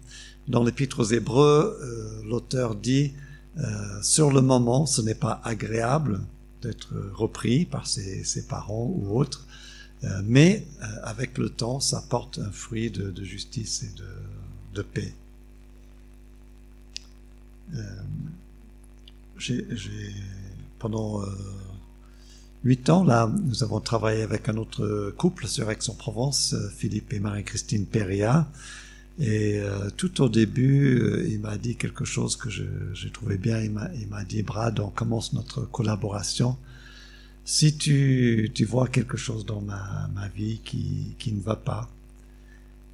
Dans 0.48 0.64
l'Épître 0.64 1.00
aux 1.00 1.05
Hébreux, 1.05 1.79
euh, 1.83 2.22
l'auteur 2.27 2.74
dit 2.74 3.12
euh, 3.59 4.03
sur 4.03 4.33
le 4.33 4.40
moment, 4.40 4.87
ce 4.87 5.03
n'est 5.03 5.14
pas 5.14 5.42
agréable 5.44 6.20
d'être 6.64 6.94
repris 7.14 7.64
par 7.64 7.87
ses, 7.87 8.46
parents 8.48 8.90
ou 8.94 9.18
autres, 9.18 9.46
euh, 10.03 10.20
mais 10.24 10.66
euh, 10.83 10.87
avec 11.03 11.38
le 11.38 11.48
temps, 11.50 11.81
ça 11.81 12.05
porte 12.09 12.38
un 12.38 12.50
fruit 12.50 12.90
de, 12.90 13.24
justice 13.24 13.83
et 13.85 13.92
de, 14.74 14.83
paix. 14.83 15.14
J'ai 19.38 19.66
pendant 20.79 21.22
huit 22.64 22.90
ans, 22.90 23.05
là, 23.05 23.33
nous 23.44 23.62
avons 23.62 23.81
travaillé 23.81 24.22
avec 24.22 24.48
un 24.48 24.57
autre 24.57 25.12
couple 25.16 25.46
sur 25.46 25.70
Aix-en-Provence, 25.70 26.55
Philippe 26.77 27.12
et 27.12 27.20
Marie-Christine 27.20 27.87
Perria. 27.87 28.46
Et 29.18 29.59
euh, 29.61 29.90
tout 29.96 30.22
au 30.22 30.29
début, 30.29 30.98
euh, 31.00 31.29
il 31.29 31.38
m'a 31.40 31.57
dit 31.57 31.77
quelque 31.77 32.05
chose 32.05 32.37
que 32.37 32.50
j'ai 32.50 33.11
trouvé 33.11 33.37
bien. 33.38 33.61
Il 33.61 33.70
m'a 33.70 34.24
dit, 34.24 34.42
Brad, 34.42 34.81
on 34.81 34.90
commence 34.90 35.33
notre 35.33 35.62
collaboration. 35.62 36.57
Si 37.44 37.77
tu, 37.77 38.50
tu 38.55 38.64
vois 38.64 38.88
quelque 38.88 39.16
chose 39.16 39.44
dans 39.44 39.61
ma, 39.61 40.09
ma 40.14 40.29
vie 40.29 40.61
qui, 40.64 41.14
qui 41.18 41.33
ne 41.33 41.40
va 41.40 41.57
pas, 41.57 41.90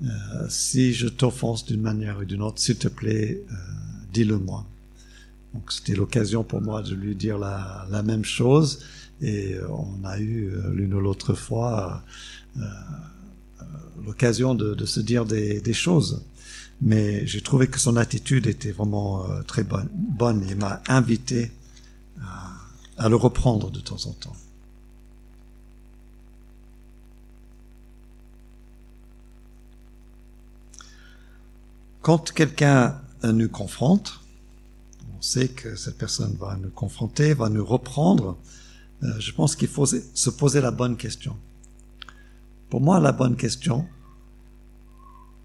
euh, 0.02 0.46
si 0.48 0.92
je 0.94 1.09
t'offense 1.09 1.64
d'une 1.66 1.83
manière 1.83 2.18
ou 2.18 2.24
d'une 2.24 2.42
autre, 2.42 2.59
s'il 2.59 2.76
te 2.76 2.88
plaît, 2.88 3.42
euh, 3.50 3.54
dis-le 4.12 4.38
moi. 4.38 4.66
Donc 5.54 5.70
c'était 5.72 5.94
l'occasion 5.94 6.42
pour 6.42 6.61
moi 6.62 6.83
de 6.83 6.94
lui 6.94 7.14
dire 7.14 7.38
la, 7.38 7.87
la 7.90 8.02
même 8.02 8.24
chose. 8.24 8.80
Et 9.20 9.54
euh, 9.54 9.68
on 9.68 10.04
a 10.04 10.18
eu 10.18 10.52
l'une 10.72 10.94
ou 10.94 11.00
l'autre 11.00 11.35
fois 11.35 12.02
l'occasion 14.04 14.54
de, 14.54 14.84
se 14.84 15.00
dire 15.00 15.24
des, 15.24 15.72
choses. 15.72 16.24
Mais 16.80 17.26
j'ai 17.26 17.40
trouvé 17.42 17.68
que 17.68 17.78
son 17.78 17.96
attitude 17.96 18.46
était 18.46 18.72
vraiment 18.72 19.28
euh, 19.30 19.42
très 19.42 19.64
bonne. 19.64 19.88
bonne. 19.92 20.44
Il 20.48 20.56
m'a 20.56 20.82
invité 20.88 21.52
à, 22.22 22.52
à, 22.96 23.08
le 23.08 23.16
reprendre 23.16 23.70
de 23.70 23.80
temps 23.80 24.06
en 24.06 24.12
temps. 24.12 24.36
Quand 32.02 32.32
quelqu'un 32.32 32.98
nous 33.22 33.48
confronte, 33.50 34.20
on 35.18 35.22
sait 35.22 35.48
que 35.48 35.76
cette 35.76 35.98
personne 35.98 36.34
va 36.40 36.56
nous 36.56 36.70
confronter, 36.70 37.34
va 37.34 37.50
nous 37.50 37.64
reprendre, 37.64 38.38
euh, 39.02 39.08
je 39.18 39.32
pense 39.32 39.54
qu'il 39.54 39.68
faut 39.68 39.86
se 39.86 40.30
poser 40.30 40.60
la 40.60 40.70
bonne 40.70 40.96
question. 40.96 41.36
Pour 42.70 42.80
moi, 42.80 43.00
la 43.00 43.12
bonne 43.12 43.37
question, 43.37 43.87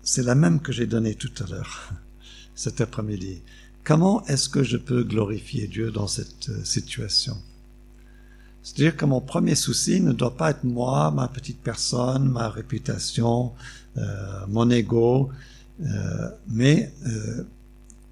c'est 0.01 0.23
la 0.23 0.35
même 0.35 0.61
que 0.61 0.71
j'ai 0.71 0.85
donnée 0.85 1.15
tout 1.15 1.31
à 1.43 1.47
l'heure, 1.49 1.91
cet 2.55 2.81
après-midi. 2.81 3.41
Comment 3.83 4.23
est-ce 4.27 4.47
que 4.47 4.63
je 4.63 4.77
peux 4.77 5.03
glorifier 5.03 5.67
Dieu 5.67 5.91
dans 5.91 6.07
cette 6.07 6.49
euh, 6.49 6.63
situation? 6.63 7.37
C'est-à-dire 8.65 8.97
que 8.97 9.05
mon 9.05 9.21
premier 9.21 9.53
souci 9.53 10.01
ne 10.01 10.11
doit 10.11 10.35
pas 10.35 10.49
être 10.49 10.63
moi, 10.63 11.11
ma 11.11 11.27
petite 11.27 11.61
personne, 11.61 12.27
ma 12.29 12.49
réputation, 12.49 13.53
euh, 13.97 14.45
mon 14.47 14.71
ego, 14.71 15.29
euh, 15.83 16.29
mais 16.47 16.91
euh, 17.05 17.43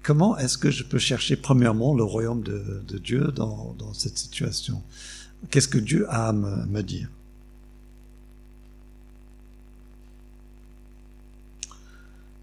comment 0.04 0.38
est-ce 0.38 0.56
que 0.56 0.70
je 0.70 0.84
peux 0.84 0.98
chercher 0.98 1.34
premièrement 1.34 1.92
le 1.92 2.04
royaume 2.04 2.42
de, 2.42 2.82
de 2.86 2.98
Dieu 2.98 3.32
dans, 3.34 3.74
dans, 3.78 3.92
cette 3.94 4.16
situation? 4.16 4.80
Qu'est-ce 5.50 5.66
que 5.66 5.78
Dieu 5.78 6.06
a 6.08 6.28
à 6.28 6.32
me, 6.32 6.66
me 6.66 6.82
dire? 6.82 7.08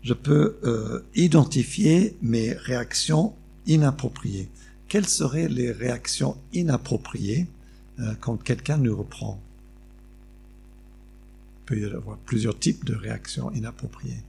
Je 0.04 0.14
peux 0.14 0.58
euh, 0.64 1.04
identifier 1.16 2.18
mes 2.22 2.54
réactions 2.54 3.36
inappropriées. 3.68 4.50
Quelles 4.88 5.08
seraient 5.08 5.48
les 5.48 5.72
réactions 5.72 6.38
inappropriées 6.54 7.48
euh, 8.00 8.14
quand 8.20 8.38
quelqu'un 8.38 8.78
nous 8.78 8.98
reprend? 8.98 9.40
Il 11.60 11.66
peut 11.66 11.80
y 11.80 11.86
avoir 11.86 12.18
plusieurs 12.18 12.58
types 12.58 12.84
de 12.84 12.96
réactions 12.96 13.52
inappropriées. 13.52 14.24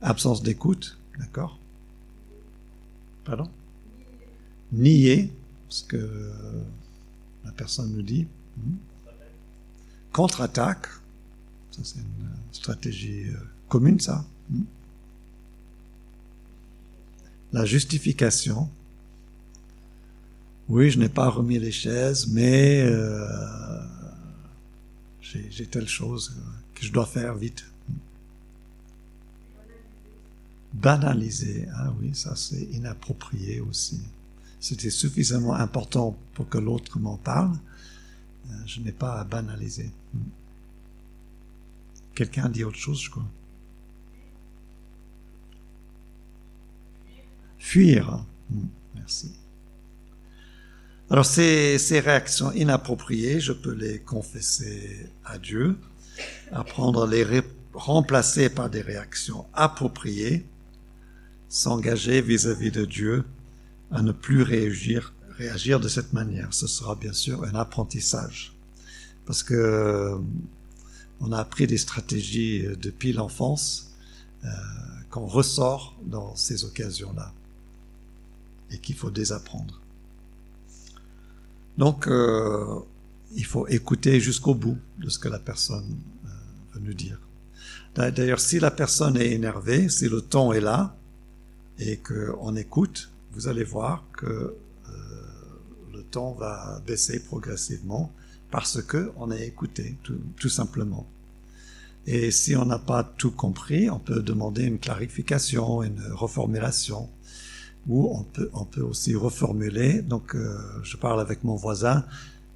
Absence 0.00 0.42
d'écoute, 0.42 0.98
d'accord? 1.18 1.58
Pardon? 3.24 3.48
Nier 4.72 5.30
ce 5.68 5.84
que 5.84 6.32
la 7.44 7.52
personne 7.52 7.92
nous 7.92 8.02
dit. 8.02 8.26
Contre-attaque, 10.12 10.88
ça, 11.76 11.82
c'est 11.84 11.98
une 11.98 12.28
stratégie 12.52 13.26
commune, 13.68 14.00
ça. 14.00 14.24
La 17.52 17.64
justification. 17.64 18.68
Oui, 20.68 20.90
je 20.90 20.98
n'ai 20.98 21.08
pas 21.08 21.28
remis 21.28 21.58
les 21.58 21.70
chaises, 21.70 22.26
mais 22.28 22.82
euh, 22.82 23.26
j'ai 25.20 25.66
telle 25.66 25.88
chose 25.88 26.34
que 26.74 26.84
je 26.84 26.92
dois 26.92 27.06
faire 27.06 27.34
vite. 27.34 27.64
Banaliser, 30.72 31.68
ah 31.74 31.92
oui, 32.00 32.14
ça 32.14 32.36
c'est 32.36 32.62
inapproprié 32.72 33.60
aussi. 33.60 34.00
C'était 34.60 34.90
suffisamment 34.90 35.54
important 35.54 36.18
pour 36.34 36.48
que 36.48 36.58
l'autre 36.58 36.98
m'en 36.98 37.16
parle. 37.16 37.56
Je 38.66 38.80
n'ai 38.80 38.92
pas 38.92 39.20
à 39.20 39.24
banaliser. 39.24 39.90
Quelqu'un 42.16 42.48
dit 42.48 42.64
autre 42.64 42.78
chose, 42.78 43.02
je 43.02 43.10
crois. 43.10 43.26
Fuir. 47.58 48.24
Merci. 48.94 49.32
Alors 51.10 51.26
ces, 51.26 51.78
ces 51.78 52.00
réactions 52.00 52.52
inappropriées, 52.52 53.38
je 53.38 53.52
peux 53.52 53.74
les 53.74 54.00
confesser 54.00 55.10
à 55.26 55.38
Dieu, 55.38 55.76
apprendre 56.52 57.04
à 57.04 57.06
les 57.06 57.42
remplacer 57.74 58.48
par 58.48 58.70
des 58.70 58.80
réactions 58.80 59.44
appropriées, 59.52 60.46
s'engager 61.50 62.22
vis-à-vis 62.22 62.70
de 62.70 62.86
Dieu 62.86 63.24
à 63.90 64.00
ne 64.00 64.12
plus 64.12 64.40
réagir, 64.40 65.12
réagir 65.36 65.80
de 65.80 65.88
cette 65.88 66.14
manière. 66.14 66.54
Ce 66.54 66.66
sera 66.66 66.94
bien 66.94 67.12
sûr 67.12 67.44
un 67.44 67.54
apprentissage. 67.54 68.56
Parce 69.26 69.42
que 69.42 70.18
on 71.20 71.32
a 71.32 71.38
appris 71.38 71.66
des 71.66 71.78
stratégies 71.78 72.64
depuis 72.80 73.12
l'enfance 73.12 73.92
euh, 74.44 74.48
qu'on 75.10 75.26
ressort 75.26 75.96
dans 76.04 76.36
ces 76.36 76.64
occasions-là 76.64 77.32
et 78.70 78.78
qu'il 78.78 78.96
faut 78.96 79.10
désapprendre. 79.10 79.80
Donc, 81.78 82.06
euh, 82.08 82.80
il 83.34 83.44
faut 83.44 83.66
écouter 83.68 84.20
jusqu'au 84.20 84.54
bout 84.54 84.78
de 84.98 85.08
ce 85.08 85.18
que 85.18 85.28
la 85.28 85.38
personne 85.38 85.96
euh, 86.24 86.28
veut 86.74 86.80
nous 86.80 86.94
dire. 86.94 87.18
D'ailleurs, 87.94 88.40
si 88.40 88.60
la 88.60 88.70
personne 88.70 89.16
est 89.16 89.32
énervée, 89.32 89.88
si 89.88 90.08
le 90.08 90.20
ton 90.20 90.52
est 90.52 90.60
là 90.60 90.94
et 91.78 91.96
qu'on 91.96 92.54
écoute, 92.54 93.10
vous 93.32 93.48
allez 93.48 93.64
voir 93.64 94.04
que 94.16 94.26
euh, 94.26 94.54
le 95.94 96.02
ton 96.02 96.32
va 96.32 96.82
baisser 96.86 97.20
progressivement 97.20 98.12
parce 98.56 98.80
que 98.80 99.12
on 99.16 99.30
a 99.30 99.38
écouté, 99.38 99.98
tout, 100.02 100.48
simplement. 100.48 101.06
Et 102.06 102.30
si 102.30 102.56
on 102.56 102.64
n'a 102.64 102.78
pas 102.78 103.04
tout 103.04 103.30
compris, 103.30 103.90
on 103.90 103.98
peut 103.98 104.22
demander 104.22 104.62
une 104.62 104.78
clarification, 104.78 105.82
une 105.82 106.00
reformulation, 106.14 107.10
ou 107.86 108.08
on 108.16 108.22
peut, 108.22 108.48
on 108.54 108.64
peut 108.64 108.80
aussi 108.80 109.14
reformuler. 109.14 110.00
Donc, 110.00 110.34
euh, 110.34 110.56
je 110.82 110.96
parle 110.96 111.20
avec 111.20 111.44
mon 111.44 111.54
voisin. 111.54 112.06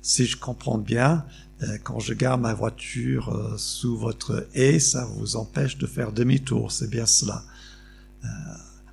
Si 0.01 0.25
je 0.25 0.39
comprends 0.39 0.79
bien, 0.79 1.27
euh, 1.63 1.77
quand 1.85 1.99
je 1.99 2.15
garde 2.15 2.41
ma 2.41 2.55
voiture 2.55 3.29
euh, 3.29 3.59
sous 3.59 3.99
votre 3.99 4.49
haie, 4.55 4.79
ça 4.79 5.05
vous 5.05 5.37
empêche 5.37 5.77
de 5.77 5.87
faire 5.87 6.13
demi-tour. 6.13 6.73
C'est 6.73 6.89
bien 6.89 7.05
cela. 7.05 7.45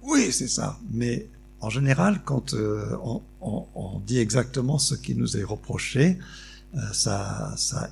Oui, 0.01 0.33
c'est 0.33 0.49
ça. 0.49 0.77
Mais 0.91 1.29
en 1.61 1.69
général, 1.69 2.21
quand 2.25 2.53
on, 2.53 4.01
dit 4.05 4.19
exactement 4.19 4.77
ce 4.77 4.95
qui 4.95 5.15
nous 5.15 5.37
est 5.37 5.43
reproché, 5.45 6.17
ça, 6.93 7.53
ça 7.57 7.89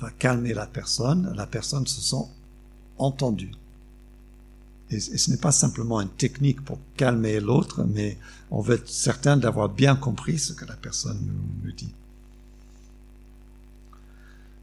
va 0.00 0.10
calmer 0.10 0.54
la 0.54 0.66
personne, 0.66 1.32
la 1.34 1.46
personne 1.46 1.86
se 1.86 2.00
sent 2.00 2.26
entendue. 2.98 3.52
Et, 4.90 5.00
ce 5.00 5.30
n'est 5.30 5.36
pas 5.36 5.52
simplement 5.52 6.00
une 6.00 6.08
technique 6.08 6.64
pour 6.64 6.78
calmer 6.96 7.40
l'autre, 7.40 7.84
mais 7.84 8.18
on 8.50 8.60
veut 8.60 8.76
être 8.76 8.88
certain 8.88 9.36
d'avoir 9.36 9.68
bien 9.68 9.96
compris 9.96 10.38
ce 10.38 10.52
que 10.52 10.64
la 10.64 10.76
personne 10.76 11.18
nous, 11.64 11.72
dit. 11.72 11.92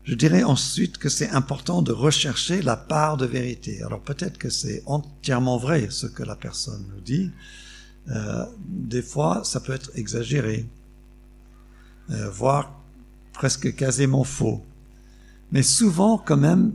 Je 0.03 0.15
dirais 0.15 0.43
ensuite 0.43 0.97
que 0.97 1.09
c'est 1.09 1.29
important 1.29 1.81
de 1.81 1.91
rechercher 1.91 2.61
la 2.61 2.77
part 2.77 3.17
de 3.17 3.25
vérité. 3.25 3.81
Alors 3.81 4.01
peut-être 4.01 4.37
que 4.37 4.49
c'est 4.49 4.83
entièrement 4.85 5.57
vrai 5.57 5.87
ce 5.89 6.05
que 6.05 6.23
la 6.23 6.35
personne 6.35 6.85
nous 6.93 7.01
dit. 7.01 7.31
Euh, 8.09 8.45
des 8.67 9.01
fois, 9.01 9.43
ça 9.43 9.59
peut 9.59 9.73
être 9.73 9.89
exagéré, 9.95 10.67
euh, 12.11 12.29
voire 12.29 12.84
presque 13.35 13.75
quasiment 13.75 14.23
faux. 14.23 14.63
Mais 15.51 15.61
souvent, 15.61 16.17
quand 16.17 16.37
même, 16.37 16.73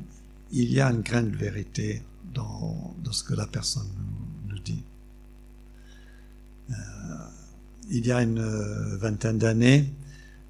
il 0.53 0.71
y 0.71 0.81
a 0.81 0.91
une 0.91 1.01
graine 1.01 1.31
de 1.31 1.37
vérité 1.37 2.03
dans, 2.35 2.95
ce 3.11 3.25
que 3.25 3.35
la 3.35 3.47
personne 3.47 3.89
nous, 4.49 4.59
dit. 4.61 4.83
Euh, 6.71 6.75
il 7.91 8.07
y 8.07 8.13
a 8.13 8.23
une 8.23 8.39
euh, 8.39 8.97
vingtaine 8.99 9.39
d'années, 9.39 9.93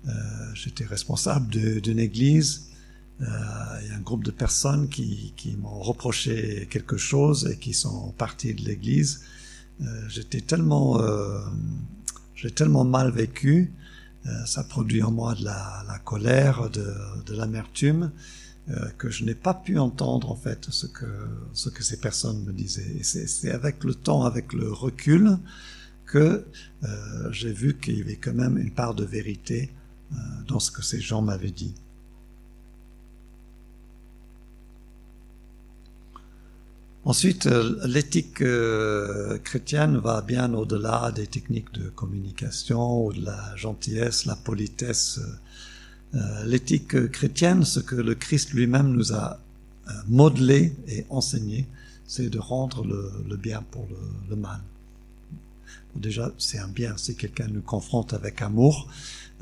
euh, 0.09 0.11
j'étais 0.53 0.85
responsable 0.85 1.49
d'une 1.49 1.99
église. 1.99 2.66
il 3.20 3.88
y 3.88 3.92
a 3.92 3.96
un 3.96 4.01
groupe 4.01 4.25
de 4.25 4.31
personnes 4.31 4.88
qui, 4.88 5.33
m'ont 5.59 5.81
reproché 5.81 6.66
quelque 6.70 6.96
chose 6.96 7.49
et 7.53 7.57
qui 7.57 7.73
sont 7.73 8.12
partis 8.18 8.55
de 8.55 8.62
l'église. 8.62 9.23
J'étais 10.09 10.42
tellement, 10.42 11.01
j'ai 12.35 12.51
tellement 12.51 12.85
mal 12.85 13.11
vécu, 13.11 13.73
ça 14.46 14.64
produit 14.64 15.02
en 15.02 15.11
moi 15.11 15.35
de 15.35 15.44
la, 15.44 16.00
colère, 16.04 16.70
de, 16.70 17.35
l'amertume. 17.35 18.11
Euh, 18.68 18.88
que 18.98 19.11
je 19.11 19.24
n'ai 19.24 19.35
pas 19.35 19.54
pu 19.54 19.78
entendre 19.78 20.30
en 20.30 20.37
fait 20.37 20.66
ce 20.70 20.87
que 20.87 21.06
ce 21.54 21.70
que 21.70 21.83
ces 21.83 21.96
personnes 21.96 22.44
me 22.44 22.52
disaient. 22.52 22.98
Et 22.98 23.02
c'est 23.02 23.50
avec 23.50 23.83
le 23.85 23.94
temps, 23.94 24.24
avec 24.24 24.52
le 24.52 24.70
recul, 24.70 25.38
que 26.06 26.44
euh, 26.85 27.33
j'ai 27.33 27.52
vu 27.52 27.78
qu'il 27.78 27.98
y 27.98 28.02
avait 28.02 28.16
quand 28.16 28.35
même 28.35 28.59
une 28.59 28.70
part 28.70 28.94
de 28.94 29.04
vérité 29.04 29.72
euh, 30.12 30.16
dans 30.46 30.61
ce 30.61 30.70
que 30.70 30.83
ces 30.83 31.00
gens 31.00 31.22
m'avaient 31.22 31.50
dit. 31.50 31.74
Ensuite, 37.04 37.46
l'éthique 37.86 38.44
chrétienne 39.42 39.96
va 39.96 40.20
bien 40.20 40.52
au-delà 40.52 41.10
des 41.12 41.26
techniques 41.26 41.72
de 41.72 41.88
communication 41.88 43.06
ou 43.06 43.12
de 43.12 43.24
la 43.24 43.56
gentillesse, 43.56 44.26
la 44.26 44.36
politesse 44.36 45.18
euh, 46.14 46.44
l'éthique 46.44 47.10
chrétienne, 47.12 47.64
ce 47.64 47.78
que 47.78 47.94
le 47.94 48.14
Christ 48.16 48.52
lui-même 48.52 48.88
nous 48.88 49.12
a 49.12 49.38
euh, 49.88 49.92
modelé 50.08 50.74
et 50.88 51.06
enseigné, 51.08 51.68
c'est 52.06 52.28
de 52.28 52.38
rendre 52.38 52.84
le, 52.84 53.36
bien 53.36 53.62
pour 53.70 53.86
le, 54.28 54.34
mal. 54.34 54.60
Déjà, 55.94 56.32
c'est 56.36 56.58
un 56.58 56.66
bien 56.66 56.96
si 56.96 57.14
quelqu'un 57.14 57.46
nous 57.46 57.62
confronte 57.62 58.12
avec 58.12 58.42
amour. 58.42 58.88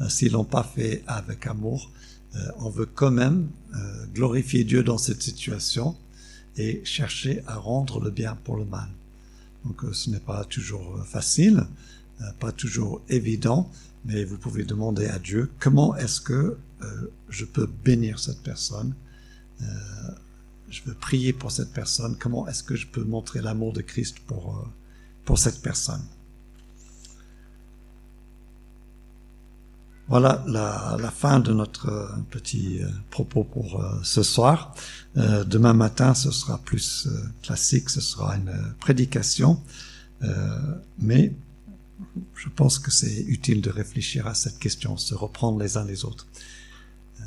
Euh, 0.01 0.09
S'ils 0.11 0.33
l'ont 0.33 0.44
pas 0.44 0.62
fait 0.62 1.03
avec 1.07 1.47
amour, 1.47 1.90
euh, 2.37 2.38
on 2.59 2.68
veut 2.68 2.87
quand 2.87 3.11
même 3.11 3.49
glorifier 4.14 4.64
Dieu 4.64 4.83
dans 4.83 4.99
cette 4.99 5.23
situation 5.23 5.97
et 6.59 6.83
chercher 6.85 7.42
à 7.47 7.57
rendre 7.57 8.01
le 8.01 8.11
bien 8.11 8.37
pour 8.44 8.57
le 8.57 8.64
mal. 8.64 8.88
Donc, 9.64 9.83
ce 9.92 10.11
n'est 10.11 10.21
pas 10.21 10.44
toujours 10.44 11.05
facile, 11.07 11.66
pas 12.38 12.53
toujours 12.53 13.01
évident, 13.09 13.71
mais 14.05 14.25
vous 14.25 14.38
pouvez 14.38 14.64
demander 14.64 15.07
à 15.07 15.18
Dieu 15.18 15.51
comment 15.59 15.97
est-ce 15.97 16.21
que 16.21 16.59
euh, 16.83 17.12
je 17.29 17.44
peux 17.44 17.66
bénir 17.66 18.18
cette 18.18 18.42
personne. 18.42 18.94
Euh, 19.62 19.64
je 20.71 20.83
veux 20.85 20.94
prier 20.94 21.33
pour 21.33 21.51
cette 21.51 21.73
personne. 21.73 22.16
Comment 22.18 22.47
est-ce 22.47 22.62
que 22.62 22.77
je 22.77 22.87
peux 22.87 23.05
montrer 23.05 23.40
l'amour 23.40 23.73
de 23.73 23.81
Christ 23.81 24.18
pour, 24.27 24.57
euh, 24.57 24.68
pour 25.25 25.38
cette 25.38 25.61
personne 25.62 26.03
Voilà 30.09 30.42
la, 30.47 31.12
fin 31.14 31.38
de 31.38 31.53
notre 31.53 32.11
petit 32.31 32.81
propos 33.11 33.44
pour 33.44 33.85
ce 34.03 34.23
soir. 34.23 34.75
demain 35.14 35.75
matin, 35.75 36.14
ce 36.14 36.31
sera 36.31 36.59
plus 36.59 37.09
classique, 37.42 37.90
ce 37.90 38.01
sera 38.01 38.37
une 38.37 38.75
prédication. 38.81 39.61
mais 40.99 41.35
je 42.35 42.49
pense 42.49 42.79
que 42.79 42.90
c'est 42.90 43.23
utile 43.23 43.61
de 43.61 43.71
réfléchir 43.71 44.27
à 44.27 44.35
cette 44.35 44.59
question, 44.59 44.97
se 44.97 45.14
reprendre 45.14 45.59
les 45.59 45.77
uns 45.77 45.85
les 45.85 46.05
autres. 46.05 46.27
Euh, 47.21 47.25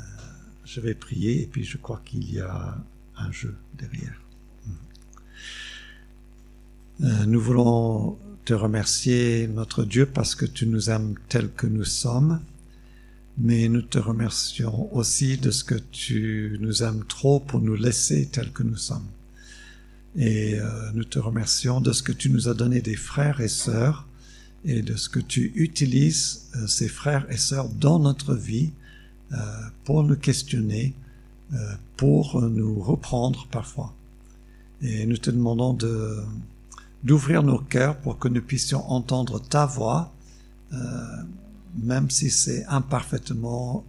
je 0.64 0.80
vais 0.80 0.94
prier 0.94 1.42
et 1.42 1.46
puis 1.46 1.64
je 1.64 1.78
crois 1.78 2.00
qu'il 2.04 2.32
y 2.32 2.40
a 2.40 2.76
un 3.16 3.30
jeu 3.30 3.56
derrière. 3.78 4.20
Euh, 7.02 7.26
nous 7.26 7.40
voulons 7.40 8.18
te 8.44 8.54
remercier, 8.54 9.48
notre 9.48 9.84
Dieu, 9.84 10.06
parce 10.06 10.34
que 10.34 10.44
tu 10.44 10.66
nous 10.66 10.90
aimes 10.90 11.14
tels 11.28 11.50
que 11.50 11.66
nous 11.66 11.84
sommes, 11.84 12.40
mais 13.38 13.68
nous 13.68 13.82
te 13.82 13.98
remercions 13.98 14.94
aussi 14.94 15.38
de 15.38 15.50
ce 15.50 15.64
que 15.64 15.74
tu 15.74 16.58
nous 16.60 16.82
aimes 16.82 17.04
trop 17.08 17.40
pour 17.40 17.60
nous 17.60 17.74
laisser 17.74 18.26
tels 18.26 18.52
que 18.52 18.62
nous 18.62 18.76
sommes. 18.76 19.06
Et 20.16 20.58
euh, 20.58 20.90
nous 20.92 21.04
te 21.04 21.18
remercions 21.18 21.80
de 21.80 21.92
ce 21.92 22.02
que 22.02 22.12
tu 22.12 22.28
nous 22.28 22.48
as 22.48 22.54
donné 22.54 22.82
des 22.82 22.96
frères 22.96 23.40
et 23.40 23.48
sœurs 23.48 24.06
et 24.64 24.82
de 24.82 24.96
ce 24.96 25.08
que 25.08 25.20
tu 25.20 25.52
utilises 25.54 26.50
euh, 26.56 26.66
ces 26.66 26.88
frères 26.88 27.26
et 27.30 27.38
sœurs 27.38 27.68
dans 27.70 27.98
notre 27.98 28.34
vie 28.34 28.70
euh, 29.32 29.36
pour 29.84 30.04
nous 30.04 30.16
questionner, 30.16 30.94
pour 31.98 32.40
nous 32.40 32.80
reprendre 32.80 33.46
parfois. 33.50 33.94
Et 34.80 35.04
nous 35.04 35.18
te 35.18 35.30
demandons 35.30 35.74
de 35.74 36.22
d'ouvrir 37.04 37.42
nos 37.42 37.58
cœurs 37.58 37.98
pour 37.98 38.18
que 38.18 38.28
nous 38.28 38.40
puissions 38.40 38.90
entendre 38.90 39.38
ta 39.38 39.66
voix, 39.66 40.14
même 41.74 42.10
si 42.10 42.30
c'est 42.30 42.64
imparfaitement 42.66 43.84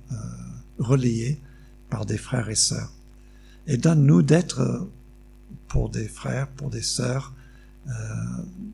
relayé 0.79 1.41
par 1.89 2.05
des 2.05 2.17
frères 2.17 2.49
et 2.49 2.55
sœurs. 2.55 2.91
Et 3.67 3.77
donne-nous 3.77 4.21
d'être 4.21 4.87
pour 5.67 5.89
des 5.89 6.07
frères, 6.07 6.47
pour 6.47 6.69
des 6.69 6.81
sœurs, 6.81 7.33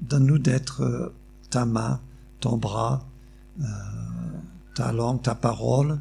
donne-nous 0.01 0.37
d'être 0.37 1.13
ta 1.49 1.65
main, 1.65 1.99
ton 2.39 2.57
bras, 2.57 3.05
euh, 3.59 3.65
ta 4.75 4.91
langue, 4.91 5.21
ta 5.21 5.35
parole 5.35 5.99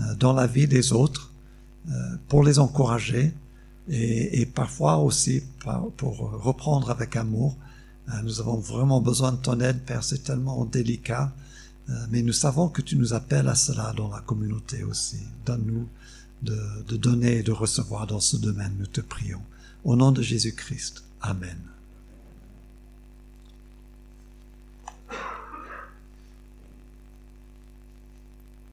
euh, 0.00 0.14
dans 0.16 0.32
la 0.32 0.46
vie 0.46 0.66
des 0.66 0.92
autres 0.92 1.32
euh, 1.88 1.92
pour 2.28 2.42
les 2.42 2.58
encourager 2.58 3.32
et, 3.88 4.40
et 4.40 4.46
parfois 4.46 4.96
aussi 4.96 5.42
pour 5.96 6.18
reprendre 6.42 6.90
avec 6.90 7.14
amour. 7.14 7.56
nous 8.24 8.40
avons 8.40 8.56
vraiment 8.56 9.00
besoin 9.00 9.30
de 9.30 9.36
ton 9.36 9.60
aide, 9.60 9.80
Père, 9.82 10.02
c'est 10.02 10.24
tellement 10.24 10.64
délicat, 10.64 11.32
mais 12.10 12.22
nous 12.22 12.32
savons 12.32 12.68
que 12.68 12.82
tu 12.82 12.96
nous 12.96 13.14
appelles 13.14 13.48
à 13.48 13.54
cela 13.54 13.92
dans 13.96 14.08
la 14.08 14.20
communauté 14.20 14.82
aussi. 14.82 15.18
Donne-nous 15.44 15.88
de, 16.42 16.58
de 16.88 16.96
donner 16.96 17.38
et 17.38 17.42
de 17.42 17.52
recevoir 17.52 18.06
dans 18.06 18.20
ce 18.20 18.36
domaine, 18.36 18.74
nous 18.78 18.86
te 18.86 19.00
prions. 19.00 19.42
Au 19.84 19.96
nom 19.96 20.12
de 20.12 20.22
Jésus-Christ. 20.22 21.04
Amen. 21.20 21.75